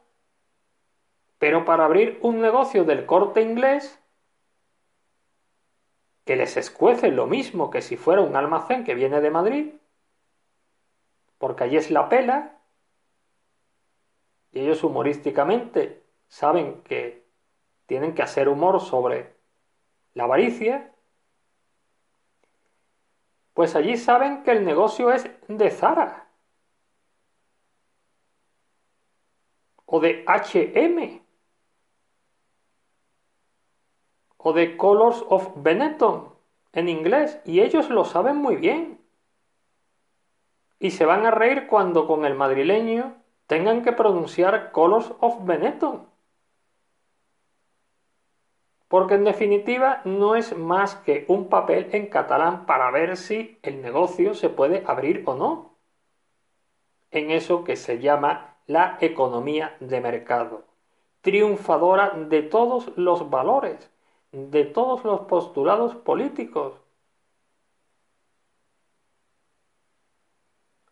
pero 1.38 1.64
para 1.64 1.84
abrir 1.84 2.18
un 2.22 2.40
negocio 2.40 2.84
del 2.84 3.06
corte 3.06 3.42
inglés, 3.42 3.98
que 6.24 6.36
les 6.36 6.56
escuece 6.56 7.10
lo 7.10 7.26
mismo 7.26 7.70
que 7.70 7.82
si 7.82 7.96
fuera 7.96 8.22
un 8.22 8.36
almacén 8.36 8.84
que 8.84 8.94
viene 8.94 9.20
de 9.20 9.30
Madrid, 9.30 9.74
porque 11.38 11.64
allí 11.64 11.76
es 11.76 11.90
la 11.90 12.08
pela, 12.08 12.58
y 14.52 14.60
ellos 14.60 14.84
humorísticamente 14.84 16.04
saben 16.28 16.82
que 16.82 17.26
tienen 17.86 18.14
que 18.14 18.22
hacer 18.22 18.48
humor 18.48 18.80
sobre 18.80 19.34
la 20.14 20.24
avaricia, 20.24 20.92
pues 23.54 23.74
allí 23.74 23.96
saben 23.96 24.44
que 24.44 24.52
el 24.52 24.64
negocio 24.64 25.10
es 25.12 25.28
de 25.48 25.70
Zara. 25.70 26.21
O 29.94 30.00
de 30.00 30.24
HM 30.26 31.20
o 34.38 34.52
de 34.54 34.76
Colors 34.78 35.22
of 35.28 35.50
Benetton 35.56 36.32
en 36.72 36.88
inglés 36.88 37.38
y 37.44 37.60
ellos 37.60 37.90
lo 37.90 38.06
saben 38.06 38.36
muy 38.36 38.56
bien. 38.56 38.98
Y 40.78 40.92
se 40.92 41.04
van 41.04 41.26
a 41.26 41.30
reír 41.30 41.66
cuando 41.66 42.06
con 42.06 42.24
el 42.24 42.34
madrileño 42.34 43.16
tengan 43.46 43.82
que 43.82 43.92
pronunciar 43.92 44.72
Colors 44.72 45.12
of 45.20 45.44
Benetton. 45.44 46.08
Porque 48.88 49.14
en 49.14 49.24
definitiva 49.24 50.00
no 50.06 50.36
es 50.36 50.56
más 50.56 50.94
que 50.94 51.26
un 51.28 51.50
papel 51.50 51.90
en 51.92 52.06
catalán 52.06 52.64
para 52.64 52.90
ver 52.90 53.18
si 53.18 53.58
el 53.62 53.82
negocio 53.82 54.32
se 54.32 54.48
puede 54.48 54.84
abrir 54.86 55.22
o 55.26 55.34
no. 55.34 55.76
En 57.10 57.30
eso 57.30 57.62
que 57.62 57.76
se 57.76 57.98
llama 57.98 58.51
la 58.66 58.98
economía 59.00 59.76
de 59.80 60.00
mercado, 60.00 60.64
triunfadora 61.20 62.10
de 62.10 62.42
todos 62.42 62.92
los 62.96 63.30
valores, 63.30 63.90
de 64.32 64.64
todos 64.64 65.04
los 65.04 65.20
postulados 65.22 65.94
políticos. 65.94 66.74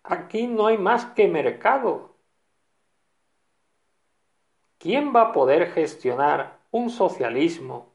Aquí 0.03 0.47
no 0.47 0.67
hay 0.67 0.79
más 0.79 1.05
que 1.07 1.29
mercado. 1.29 2.11
¿Quién 4.79 5.15
va 5.15 5.23
a 5.23 5.33
poder 5.33 5.71
gestionar 5.73 6.59
un 6.71 6.91
socialismo 6.91 7.90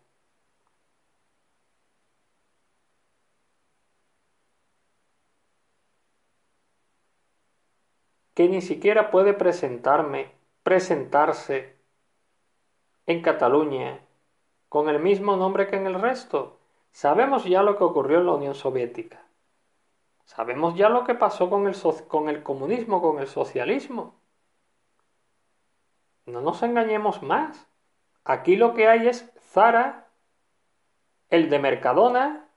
que 8.36 8.50
ni 8.50 8.62
siquiera 8.62 9.10
puede 9.10 9.34
presentarme, 9.34 10.32
presentarse 10.62 11.76
en 13.08 13.22
Cataluña 13.22 14.02
con 14.70 14.90
el 14.90 15.00
mismo 15.00 15.38
nombre 15.38 15.68
que 15.68 15.78
en 15.78 15.88
el 15.88 16.00
resto. 16.00 16.60
Sabemos 16.92 17.46
ya 17.46 17.64
lo 17.64 17.78
que 17.78 17.86
ocurrió 17.86 18.20
en 18.20 18.26
la 18.26 18.34
Unión 18.34 18.54
Soviética. 18.54 19.24
Sabemos 20.26 20.76
ya 20.76 20.90
lo 20.90 21.06
que 21.06 21.16
pasó 21.16 21.50
con 21.50 21.68
el, 21.68 21.76
con 22.08 22.30
el 22.30 22.44
comunismo, 22.44 23.02
con 23.02 23.20
el 23.20 23.28
socialismo. 23.28 24.16
No 26.26 26.42
nos 26.42 26.62
engañemos 26.62 27.24
más. 27.24 27.68
Aquí 28.26 28.58
lo 28.58 28.74
que 28.74 28.90
hay 28.90 29.08
es 29.08 29.32
Zara, 29.40 30.08
el 31.30 31.50
de 31.50 31.60
Mercadona, 31.60 32.50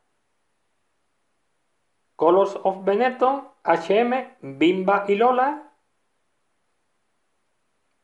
Colors 2.17 2.59
of 2.65 2.85
Benetton, 2.85 3.47
HM, 3.65 4.59
Bimba 4.59 5.05
y 5.07 5.15
Lola, 5.15 5.68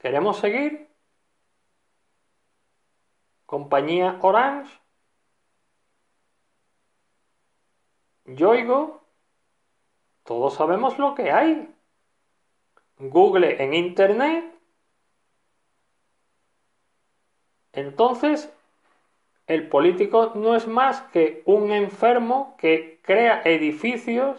¿Queremos 0.05 0.37
seguir? 0.37 0.87
Compañía 3.47 4.19
Orange. 4.21 4.71
Yoigo. 8.27 9.03
Todos 10.25 10.53
sabemos 10.57 10.99
lo 10.99 11.15
que 11.15 11.33
hay. 11.33 11.75
Google 12.99 13.65
en 13.65 13.73
Internet. 13.73 14.45
Entonces, 17.73 18.53
el 19.47 19.71
político 19.71 20.33
no 20.35 20.55
es 20.55 20.67
más 20.67 21.01
que 21.15 21.43
un 21.47 21.73
enfermo 21.73 22.59
que 22.59 23.01
crea 23.03 23.41
edificios 23.47 24.39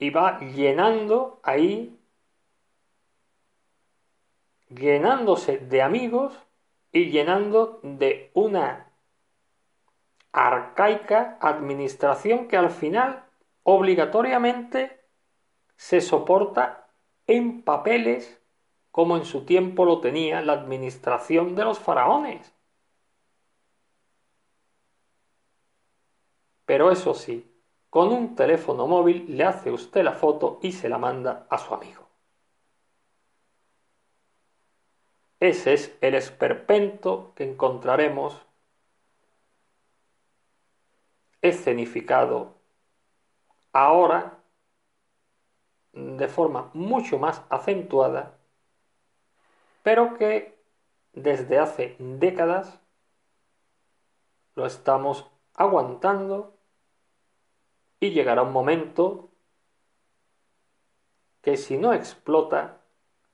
y 0.00 0.10
va 0.10 0.40
llenando 0.40 1.38
ahí 1.44 1.96
llenándose 4.70 5.58
de 5.58 5.82
amigos 5.82 6.38
y 6.92 7.10
llenando 7.10 7.80
de 7.82 8.30
una 8.34 8.90
arcaica 10.32 11.38
administración 11.40 12.48
que 12.48 12.56
al 12.56 12.70
final 12.70 13.24
obligatoriamente 13.62 15.00
se 15.76 16.00
soporta 16.00 16.88
en 17.26 17.62
papeles 17.62 18.40
como 18.90 19.16
en 19.16 19.24
su 19.24 19.44
tiempo 19.44 19.84
lo 19.84 20.00
tenía 20.00 20.40
la 20.40 20.52
administración 20.54 21.54
de 21.54 21.64
los 21.64 21.78
faraones. 21.78 22.52
Pero 26.64 26.90
eso 26.90 27.14
sí, 27.14 27.50
con 27.88 28.12
un 28.12 28.34
teléfono 28.36 28.86
móvil 28.86 29.36
le 29.36 29.44
hace 29.44 29.70
usted 29.70 30.04
la 30.04 30.12
foto 30.12 30.58
y 30.62 30.72
se 30.72 30.88
la 30.88 30.98
manda 30.98 31.46
a 31.50 31.58
su 31.58 31.74
amigo. 31.74 31.99
Ese 35.40 35.72
es 35.72 35.96
el 36.02 36.14
esperpento 36.14 37.32
que 37.34 37.44
encontraremos 37.44 38.46
escenificado 41.40 42.54
ahora 43.72 44.38
de 45.92 46.28
forma 46.28 46.70
mucho 46.74 47.18
más 47.18 47.42
acentuada, 47.48 48.38
pero 49.82 50.18
que 50.18 50.58
desde 51.14 51.58
hace 51.58 51.96
décadas 51.98 52.78
lo 54.54 54.66
estamos 54.66 55.30
aguantando 55.54 56.54
y 57.98 58.10
llegará 58.10 58.42
un 58.42 58.52
momento 58.52 59.30
que 61.40 61.56
si 61.56 61.78
no 61.78 61.94
explota, 61.94 62.82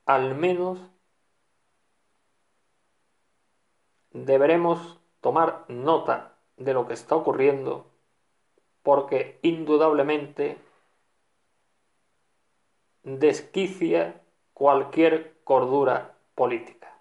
al 0.05 0.35
menos 0.35 0.79
deberemos 4.25 4.99
tomar 5.21 5.65
nota 5.67 6.33
de 6.57 6.73
lo 6.73 6.87
que 6.87 6.93
está 6.93 7.15
ocurriendo 7.15 7.85
porque 8.83 9.39
indudablemente 9.41 10.57
desquicia 13.03 14.21
cualquier 14.53 15.35
cordura 15.43 16.15
política. 16.35 16.96